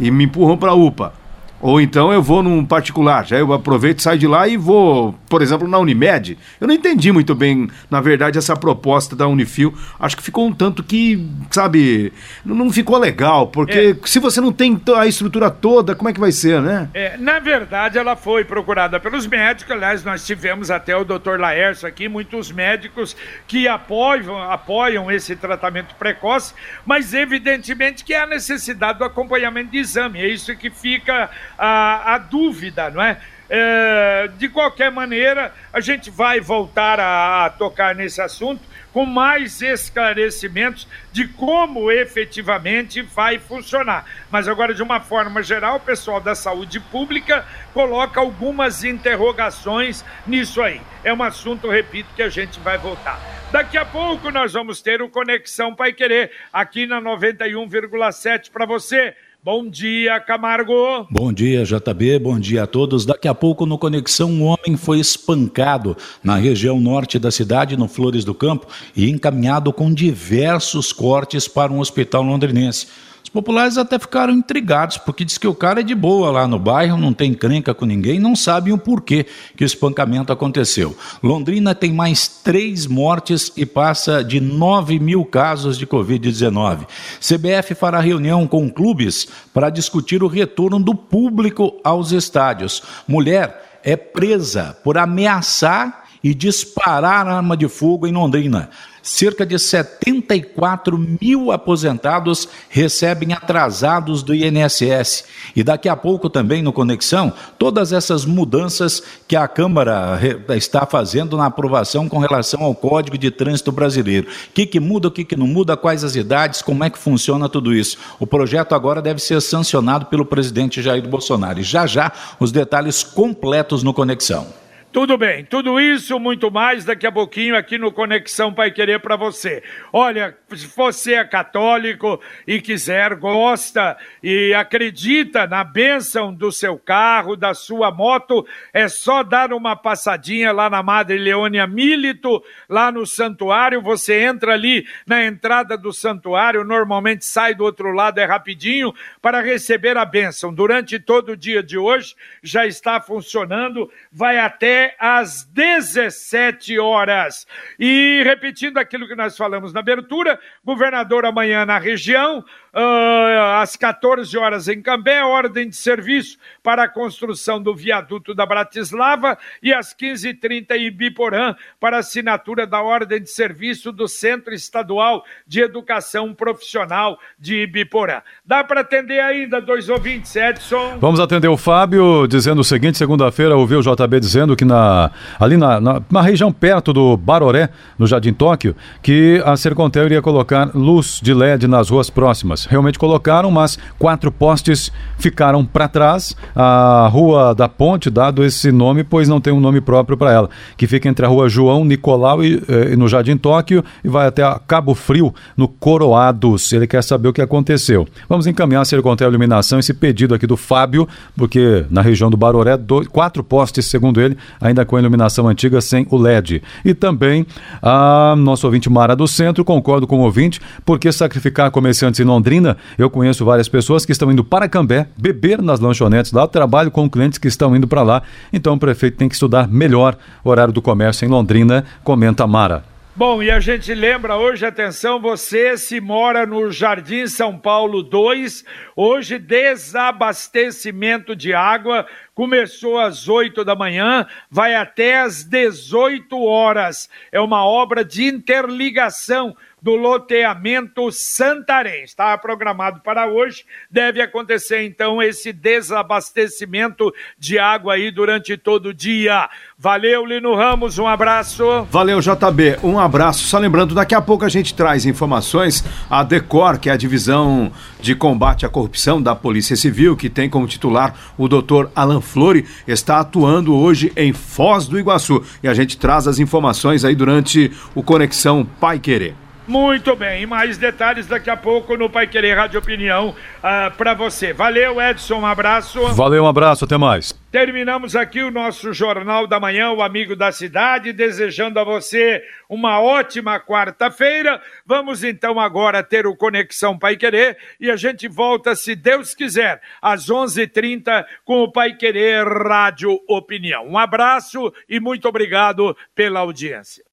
e 0.01 0.11
me 0.11 0.25
empurram 0.25 0.57
para 0.57 0.73
a 0.73 0.75
UPA. 0.75 1.13
Ou 1.61 1.81
então 1.81 2.13
eu 2.13 2.23
vou 2.23 2.43
num 2.43 2.65
particular, 2.65 3.27
já 3.27 3.39
eu 3.39 3.53
aproveito, 3.53 4.03
saio 4.03 4.19
de 4.19 4.27
lá 4.27 4.47
e 4.47 4.57
vou, 4.57 5.15
por 5.29 5.41
exemplo, 5.41 5.67
na 5.67 5.79
Unimed. 5.79 6.37
Eu 6.61 6.67
não 6.67 6.75
entendi 6.75 7.11
muito 7.11 7.35
bem, 7.35 7.69
na 7.91 8.01
verdade, 8.01 8.39
essa 8.39 8.55
proposta 8.55 9.17
da 9.17 9.27
Unifil. 9.27 9.75
Acho 9.99 10.17
que 10.17 10.23
ficou 10.23 10.47
um 10.47 10.53
tanto 10.53 10.83
que, 10.83 11.27
sabe, 11.51 12.13
não 12.45 12.71
ficou 12.71 12.99
legal, 12.99 13.49
porque 13.49 13.97
é. 13.99 14.07
se 14.07 14.19
você 14.19 14.41
não 14.41 14.53
tem 14.53 14.81
a 14.97 15.07
estrutura 15.07 15.51
toda, 15.51 15.95
como 15.95 16.11
é 16.11 16.13
que 16.13 16.21
vai 16.21 16.31
ser, 16.31 16.61
né? 16.61 16.91
É, 16.93 17.17
na 17.17 17.39
verdade, 17.39 17.99
ela 17.99 18.17
foi 18.17 18.45
procurada 18.45 19.01
pelos 19.01 19.27
médicos, 19.27 19.75
aliás, 19.75 20.05
nós 20.05 20.27
tivemos 20.27 20.71
até 20.71 20.97
o 20.97 21.05
doutor 21.05 21.41
Laércio 21.41 21.89
aqui, 21.89 22.09
muitos 22.09 22.53
médicos 22.53 23.17
que 23.47 23.67
apoiam, 23.67 24.39
apoiam 24.51 25.11
esse 25.11 25.35
tratamento 25.35 25.95
precoce, 25.95 26.53
mas 26.85 27.15
evidentemente 27.15 28.05
que 28.05 28.15
há 28.15 28.27
necessidade 28.27 28.99
do 28.99 29.05
acompanhamento 29.05 29.71
de 29.71 29.79
exame, 29.79 30.21
é 30.21 30.29
isso 30.29 30.55
que 30.57 30.71
fica 30.71 31.31
a, 31.59 32.15
a 32.15 32.19
dúvida, 32.19 32.91
não 32.91 33.03
é? 33.03 33.19
é? 33.49 34.29
De 34.37 34.49
qualquer 34.49 34.91
maneira, 34.91 35.53
a 35.73 35.81
gente 35.81 36.11
vai 36.11 36.41
voltar 36.41 37.01
a, 37.01 37.47
a 37.47 37.51
tocar 37.51 37.95
nesse 37.95 38.21
assunto 38.21 38.61
com 38.97 39.05
mais 39.05 39.61
esclarecimentos 39.61 40.89
de 41.13 41.29
como 41.29 41.91
efetivamente 41.93 43.03
vai 43.03 43.39
funcionar. 43.39 44.07
Mas 44.31 44.49
agora, 44.49 44.73
de 44.73 44.83
uma 44.83 45.01
forma 45.01 45.43
geral, 45.43 45.77
o 45.77 45.81
pessoal 45.81 46.19
da 46.19 46.35
saúde 46.35 46.81
pública 46.81 47.45
coloca 47.75 48.19
algumas 48.19 48.85
interrogações 48.85 50.03
nisso 50.27 50.63
aí. 50.63 50.81
É 51.05 51.13
um 51.13 51.23
assunto, 51.23 51.69
repito, 51.69 52.09
que 52.17 52.23
a 52.23 52.31
gente 52.31 52.59
vai 52.61 52.79
voltar. 52.79 53.21
Daqui 53.53 53.77
a 53.77 53.85
pouco 53.85 54.31
nós 54.31 54.55
vamos 54.55 54.81
ter 54.81 55.03
o 55.03 55.11
Conexão 55.11 55.75
Pai 55.75 55.93
Querer 55.93 56.33
aqui 56.51 56.87
na 56.87 56.99
91,7 56.99 58.51
para 58.51 58.65
você. 58.65 59.15
Bom 59.47 59.71
dia, 59.71 60.19
Camargo. 60.19 61.07
Bom 61.09 61.33
dia, 61.33 61.63
JB. 61.63 62.19
Bom 62.19 62.37
dia 62.37 62.65
a 62.65 62.67
todos. 62.67 63.07
Daqui 63.07 63.29
a 63.29 63.35
pouco, 63.35 63.65
no 63.65 63.79
Conexão, 63.79 64.29
um 64.29 64.43
homem 64.43 64.77
foi 64.77 64.99
espancado 64.99 65.97
na 66.21 66.35
região 66.35 66.81
norte 66.81 67.17
da 67.17 67.31
cidade, 67.31 67.77
no 67.77 67.87
Flores 67.87 68.25
do 68.25 68.35
Campo, 68.35 68.67
e 68.97 69.09
encaminhado 69.09 69.73
com 69.73 69.95
diversos 69.95 70.93
cortes 70.93 71.47
para 71.47 71.73
um 71.73 71.79
hospital 71.79 72.25
londrinense. 72.25 72.89
Os 73.27 73.31
populares 73.31 73.77
até 73.77 73.99
ficaram 73.99 74.33
intrigados, 74.33 74.99
porque 74.99 75.25
diz 75.25 75.37
que 75.37 75.49
o 75.49 75.55
cara 75.55 75.81
é 75.81 75.83
de 75.83 75.97
boa 75.97 76.31
lá 76.31 76.47
no 76.47 76.61
bairro, 76.61 76.97
não 76.97 77.13
tem 77.13 77.35
crenca 77.35 77.75
com 77.75 77.85
ninguém, 77.85 78.21
não 78.21 78.37
sabem 78.37 78.73
o 78.73 78.79
porquê 78.79 79.27
que 79.57 79.65
o 79.65 79.67
espancamento 79.67 80.33
aconteceu. 80.33 80.97
Londrina 81.21 81.75
tem 81.75 81.93
mais 81.93 82.29
três 82.29 82.87
mortes 82.87 83.51
e 83.57 83.67
passa 83.67 84.23
de 84.23 84.41
9 84.41 85.01
mil 85.01 85.25
casos 85.25 85.77
de 85.77 85.89
Covid-19. 85.89 86.87
CBF 87.19 87.75
fará 87.75 87.99
reunião 87.99 88.47
com 88.47 88.71
clubes 88.71 89.27
para 89.53 89.71
discutir 89.71 90.23
o 90.23 90.29
retorno 90.29 90.79
do 90.79 90.95
público 90.95 91.81
aos 91.83 92.13
estádios. 92.13 92.81
Mulher 93.09 93.81
é 93.83 93.97
presa 93.97 94.79
por 94.85 94.97
ameaçar 94.97 96.05
e 96.23 96.33
disparar 96.33 97.27
arma 97.27 97.57
de 97.57 97.67
fogo 97.67 98.07
em 98.07 98.13
Londrina 98.13 98.71
cerca 99.07 99.47
de 99.47 99.57
74 99.57 100.99
mil 100.99 101.53
aposentados 101.53 102.49
recebem 102.69 103.33
atrasados 103.33 104.21
do 104.21 104.35
INSS. 104.35 105.25
E 105.55 105.63
daqui 105.63 105.89
a 105.89 105.95
pouco 105.95 106.29
também 106.29 106.61
no 106.61 106.73
Conexão, 106.73 107.33
todas 107.57 107.93
essas 107.93 108.25
mudanças 108.25 109.01
que 109.29 109.37
a 109.37 109.47
Câmara 109.47 110.19
está 110.57 110.85
fazendo 110.85 111.37
na 111.37 111.47
aprovação 111.47 112.09
com 112.09 112.19
relação 112.19 112.65
ao 112.65 112.75
Código 112.75 113.17
de 113.17 113.31
Trânsito 113.31 113.71
Brasileiro. 113.71 114.27
O 114.27 114.53
que, 114.53 114.67
que 114.67 114.81
muda, 114.81 115.07
o 115.07 115.11
que, 115.13 115.25
que 115.25 115.37
não 115.37 115.47
muda, 115.47 115.77
quais 115.77 116.03
as 116.03 116.17
idades, 116.17 116.61
como 116.61 116.83
é 116.83 116.91
que 116.91 116.99
funciona 116.99 117.49
tudo 117.49 117.73
isso. 117.73 117.97
O 118.19 118.27
projeto 118.27 118.75
agora 118.75 119.01
deve 119.01 119.23
ser 119.23 119.41
sancionado 119.41 120.07
pelo 120.07 120.27
presidente 120.27 120.83
Jair 120.83 121.07
Bolsonaro. 121.07 121.61
E 121.61 121.63
já 121.63 121.87
já 121.87 122.11
os 122.41 122.51
detalhes 122.51 123.05
completos 123.05 123.85
no 123.85 123.95
Conexão. 123.95 124.66
Tudo 124.97 125.19
bem, 125.19 125.45
tudo 125.45 125.79
isso, 125.79 126.19
muito 126.19 126.51
mais, 126.51 126.87
daqui 126.87 127.07
a 127.07 127.13
pouquinho 127.13 127.55
aqui 127.55 127.77
no 127.77 127.93
Conexão 127.93 128.51
Pai 128.51 128.71
Querer 128.71 128.99
para 128.99 129.15
você. 129.15 129.63
Olha, 129.93 130.35
se 130.55 130.67
você 130.69 131.15
é 131.15 131.25
católico 131.25 132.21
e 132.47 132.61
quiser, 132.61 133.17
gosta 133.17 133.97
e 134.23 134.55
acredita 134.55 135.47
na 135.47 135.65
bênção 135.65 136.33
do 136.33 136.53
seu 136.53 136.79
carro, 136.79 137.35
da 137.37 137.53
sua 137.53 137.91
moto, 137.91 138.47
é 138.73 138.87
só 138.87 139.25
dar 139.25 139.53
uma 139.53 139.75
passadinha 139.75 140.53
lá 140.53 140.71
na 140.71 140.83
Madre 140.83 141.19
Leônia 141.19 141.67
Milito, 141.67 142.45
lá 142.69 142.93
no 142.93 143.05
santuário. 143.05 143.83
Você 143.83 144.23
entra 144.23 144.53
ali 144.53 144.87
na 145.05 145.25
entrada 145.25 145.77
do 145.77 145.93
santuário, 145.93 146.63
normalmente 146.63 147.25
sai 147.25 147.55
do 147.55 147.65
outro 147.65 147.91
lado, 147.91 148.19
é 148.19 148.25
rapidinho, 148.25 148.95
para 149.21 149.41
receber 149.41 149.97
a 149.97 150.05
bênção. 150.05 150.55
Durante 150.55 151.01
todo 151.01 151.31
o 151.31 151.37
dia 151.37 151.63
de 151.63 151.77
hoje 151.77 152.15
já 152.41 152.65
está 152.67 153.01
funcionando, 153.01 153.91
vai 154.13 154.39
até 154.39 154.95
às 155.01 155.45
17 155.45 156.79
horas. 156.79 157.47
E 157.81 158.23
repetindo 158.25 158.79
aquilo 158.79 159.09
que 159.09 159.17
nós 159.17 159.37
falamos 159.37 159.73
na 159.73 159.81
abertura, 159.81 160.36
governador 160.65 161.25
amanhã 161.27 161.65
na 161.65 161.79
região, 161.79 162.45
uh, 162.77 163.61
às 163.63 163.75
14 163.75 164.37
horas 164.37 164.69
em 164.69 164.83
Cambé, 164.83 165.25
ordem 165.25 165.69
de 165.69 165.77
serviço 165.77 166.39
para 166.63 166.85
a 166.85 166.89
construção 166.89 167.61
do 167.61 167.75
viaduto 167.75 168.35
da 168.35 168.45
Bratislava 168.45 169.39
e 169.63 169.73
às 169.73 169.95
15h30 169.95 170.73
em 170.73 170.91
Biporã 170.91 171.55
para 171.81 171.99
assinatura 171.99 172.67
da 172.67 172.83
ordem 172.83 173.23
de 173.23 173.31
serviço 173.31 173.91
do 173.91 174.07
Centro 174.07 174.53
Estadual 174.53 175.25
de 175.47 175.61
Educação 175.61 176.35
Profissional 176.35 177.19
de 177.39 177.63
Ibiporã. 177.63 178.21
Dá 178.45 178.63
para 178.63 178.83
atender 178.83 179.21
ainda 179.21 179.61
dois 179.61 179.89
ouvintes, 179.89 180.35
Edson? 180.37 180.99
Vamos 181.01 181.19
atender 181.19 181.49
o 181.49 181.57
Fábio 181.57 182.27
dizendo 182.27 182.61
o 182.61 182.65
seguinte, 182.65 182.99
segunda-feira 182.99 183.57
ouviu 183.57 183.79
o 183.79 183.83
JB 183.83 184.21
dizendo 184.21 184.55
que 184.55 184.65
na, 184.65 185.11
ali 185.41 185.57
na, 185.57 185.81
na, 185.81 186.21
região 186.21 186.53
perto 186.53 186.93
do 186.93 187.17
Baroré, 187.17 187.71
no 187.99 188.07
Jardim 188.07 188.33
Tóquio, 188.33 188.75
que 189.03 189.41
a 189.45 189.57
Sercontel 189.57 190.07
iria 190.07 190.21
colocar 190.21 190.71
luz 190.75 191.21
de 191.23 191.33
LED 191.33 191.67
nas 191.67 191.89
ruas 191.89 192.11
próximas. 192.11 192.66
Realmente 192.69 192.99
colocaram, 192.99 193.51
mas 193.51 193.79
quatro 193.99 194.31
postes 194.31 194.91
ficaram 195.19 195.65
para 195.65 195.89
trás. 195.89 196.37
A 196.55 197.09
Rua 197.11 197.55
da 197.55 197.69
Ponte, 197.69 198.11
dado 198.11 198.45
esse 198.45 198.71
nome, 198.73 199.05
pois 199.05 199.29
não 199.29 199.41
tem 199.41 199.53
um 199.53 199.61
nome 199.61 199.81
próprio 199.81 200.17
para 200.17 200.33
ela, 200.33 200.51
que 200.77 200.87
fica 200.87 201.09
entre 201.09 201.25
a 201.25 201.29
Rua 201.29 201.49
João 201.49 201.85
Nicolau 201.85 202.45
e, 202.45 202.63
eh, 202.69 202.97
no 202.97 203.09
Jardim 203.09 203.37
Tóquio 203.37 203.85
e 204.05 204.09
vai 204.09 204.27
até 204.27 204.43
Cabo 204.67 204.95
Frio, 204.95 205.35
no 205.57 205.69
Coroados. 205.69 206.73
Ele 206.73 206.87
quer 206.87 207.03
saber 207.03 207.29
o 207.29 207.33
que 207.33 207.43
aconteceu. 207.43 208.07
Vamos 208.29 208.47
encaminhar 208.47 208.83
a 208.83 208.85
Sercontel 208.85 209.29
Iluminação 209.29 209.79
esse 209.79 209.95
pedido 209.95 210.35
aqui 210.35 210.47
do 210.47 210.57
Fábio, 210.57 211.09
porque 211.37 211.85
na 211.91 212.03
região 212.03 212.31
do 212.31 212.37
Baroré, 212.37 212.77
dois, 212.77 213.09
quatro 213.09 213.43
postes, 213.43 213.87
segundo 213.87 214.21
ele, 214.21 214.37
ainda 214.61 214.85
com 214.85 214.97
a 214.97 215.01
iluminação 215.01 215.49
antiga 215.49 215.81
sem 215.81 216.07
o 216.11 216.17
LED. 216.17 216.63
E 216.85 216.95
também 216.95 217.47
a 217.83 218.35
nosso 218.37 218.67
ouvinte 218.67 218.91
Mara 218.91 219.15
do 219.15 219.27
Centro, 219.27 219.65
concordo 219.65 220.07
com 220.07 220.21
o 220.21 220.23
ouvinte, 220.23 220.61
porque 220.85 221.11
sacrificar 221.13 221.71
comerciantes 221.71 222.21
em 222.21 222.25
Londrina, 222.25 222.56
eu 222.97 223.11
conheço 223.11 223.45
várias 223.45 223.69
pessoas 223.69 224.07
que 224.07 224.13
estão 224.13 224.31
indo 224.31 224.45
para 224.45 224.69
Cambé, 224.69 225.09
beber 225.17 225.61
nas 225.61 225.81
lanchonetes 225.81 226.33
lá, 226.33 226.47
trabalho 226.47 226.91
com 226.91 227.11
clientes 227.11 227.39
que 227.39 227.49
estão 227.49 227.75
indo 227.75 227.89
para 227.89 228.03
lá, 228.03 228.23
então 228.53 228.75
o 228.75 228.79
prefeito 228.79 229.17
tem 229.17 229.29
que 229.29 229.35
estudar 229.35 229.69
melhor 229.69 230.17
o 230.45 230.51
horário 230.51 230.73
do 230.73 230.81
comércio 230.81 231.27
em 231.27 231.29
Londrina, 231.29 231.85
comenta 232.05 232.47
Mara. 232.47 232.97
Bom, 233.19 233.43
e 233.43 233.51
a 233.51 233.59
gente 233.61 233.95
lembra 233.95 234.37
hoje, 234.37 234.67
atenção, 234.67 235.19
você 235.19 235.79
se 235.79 236.03
mora 236.03 236.45
no 236.45 236.71
Jardim 236.71 237.27
São 237.27 237.59
Paulo 237.59 238.03
2, 238.03 238.63
hoje 238.95 239.39
desabastecimento 239.39 241.35
de 241.35 241.55
água 241.55 242.07
começou 242.35 242.99
às 242.99 243.27
8 243.27 243.65
da 243.65 243.75
manhã, 243.75 244.27
vai 244.51 244.75
até 244.75 245.23
às 245.23 245.43
18 245.43 246.39
horas. 246.45 247.09
É 247.33 247.41
uma 247.41 247.65
obra 247.65 248.05
de 248.05 248.27
interligação 248.27 249.57
do 249.87 249.95
loteamento 249.95 251.13
Santarém. 251.13 252.03
Está 252.03 252.37
programado 252.37 253.01
para 253.05 253.29
hoje, 253.29 253.65
deve 253.89 254.21
acontecer 254.21 254.83
então 254.83 255.23
esse 255.23 255.53
desabastecimento 255.53 257.15
de 257.39 257.57
água 257.57 257.95
aí 257.95 258.11
durante 258.11 258.57
todo 258.57 258.87
o 258.87 258.93
dia. 258.93 259.49
Valeu, 259.79 260.27
Lino 260.27 260.57
Ramos, 260.57 260.99
um 260.99 261.07
abraço. 261.07 261.87
Valeu, 261.89 262.19
JB, 262.19 262.81
um 262.83 262.99
abraço. 262.99 263.45
Só 263.45 263.59
lembrando, 263.59 263.95
daqui 263.95 264.17
a 264.17 264.21
pouco 264.21 264.45
a 264.45 264.49
gente 264.49 264.75
traz 264.75 265.07
informações. 265.07 265.85
A 266.11 266.25
DECOR, 266.25 266.81
que 266.81 266.91
é 266.91 266.93
a 266.93 266.97
divisão 266.97 267.71
de 268.01 268.17
combate 268.17 268.67
à 268.67 268.69
corrupção 268.69 269.23
da 269.23 269.37
Polícia 269.37 269.77
Civil, 269.77 270.17
que 270.17 270.29
tem 270.29 270.51
como 270.51 270.67
titular 270.67 271.15
o 271.39 271.47
doutor 271.47 271.93
Alan 271.95 272.21
Flore, 272.21 272.67
está 272.89 273.21
atuando 273.21 273.73
hoje 273.73 274.13
em 274.17 274.33
Foz 274.33 274.89
do 274.89 274.99
Iguaçu. 274.99 275.45
E 275.63 275.69
a 275.69 275.75
gente 275.75 275.97
traz 275.97 276.27
as 276.27 276.41
informações 276.41 277.05
aí 277.05 277.15
durante 277.15 277.71
o 277.95 278.03
Conexão 278.03 278.67
Pai 278.81 278.99
Querer. 278.99 279.46
Muito 279.67 280.15
bem, 280.15 280.43
e 280.43 280.47
mais 280.47 280.79
detalhes 280.79 281.27
daqui 281.27 281.51
a 281.51 281.57
pouco 281.57 281.97
no 281.97 282.09
Pai 282.09 282.29
Querer 282.29 282.55
Rádio 282.55 282.79
Opinião 282.79 283.31
uh, 283.31 283.35
ah, 283.63 283.93
para 283.97 284.15
você. 284.15 284.53
Valeu, 284.53 285.01
Edson, 285.01 285.41
um 285.41 285.47
abraço. 285.47 286.07
Valeu, 286.15 286.45
um 286.45 286.47
abraço, 286.47 286.85
até 286.85 286.97
mais. 286.97 287.33
Terminamos 287.51 288.15
aqui 288.15 288.43
o 288.43 288.51
nosso 288.51 288.93
Jornal 288.93 289.45
da 289.45 289.59
Manhã, 289.59 289.91
o 289.91 290.03
Amigo 290.03 290.37
da 290.37 290.53
Cidade, 290.53 291.13
desejando 291.13 291.81
a 291.81 291.85
você 291.85 292.41
uma 292.69 293.01
ótima 293.01 293.59
quarta-feira. 293.59 294.63
Vamos 294.85 295.25
então 295.25 295.59
agora 295.59 296.01
ter 296.01 296.29
o 296.29 296.37
Conexão 296.37 296.97
Pai 296.97 297.17
Querer 297.17 297.59
e 297.81 297.91
a 297.91 297.97
gente 297.97 298.29
volta, 298.29 298.77
se 298.77 298.95
Deus 298.95 299.35
quiser, 299.35 299.81
às 300.01 300.31
11:30 300.31 300.63
h 300.63 300.69
30 300.73 301.27
com 301.45 301.63
o 301.63 301.73
Pai 301.73 301.95
Querer 301.95 302.47
Rádio 302.47 303.19
Opinião. 303.29 303.85
Um 303.89 303.99
abraço 303.99 304.73
e 304.89 305.01
muito 305.01 305.27
obrigado 305.27 305.97
pela 306.15 306.41
audiência 306.41 307.05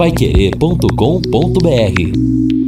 paiquerê.com.br 0.00 2.59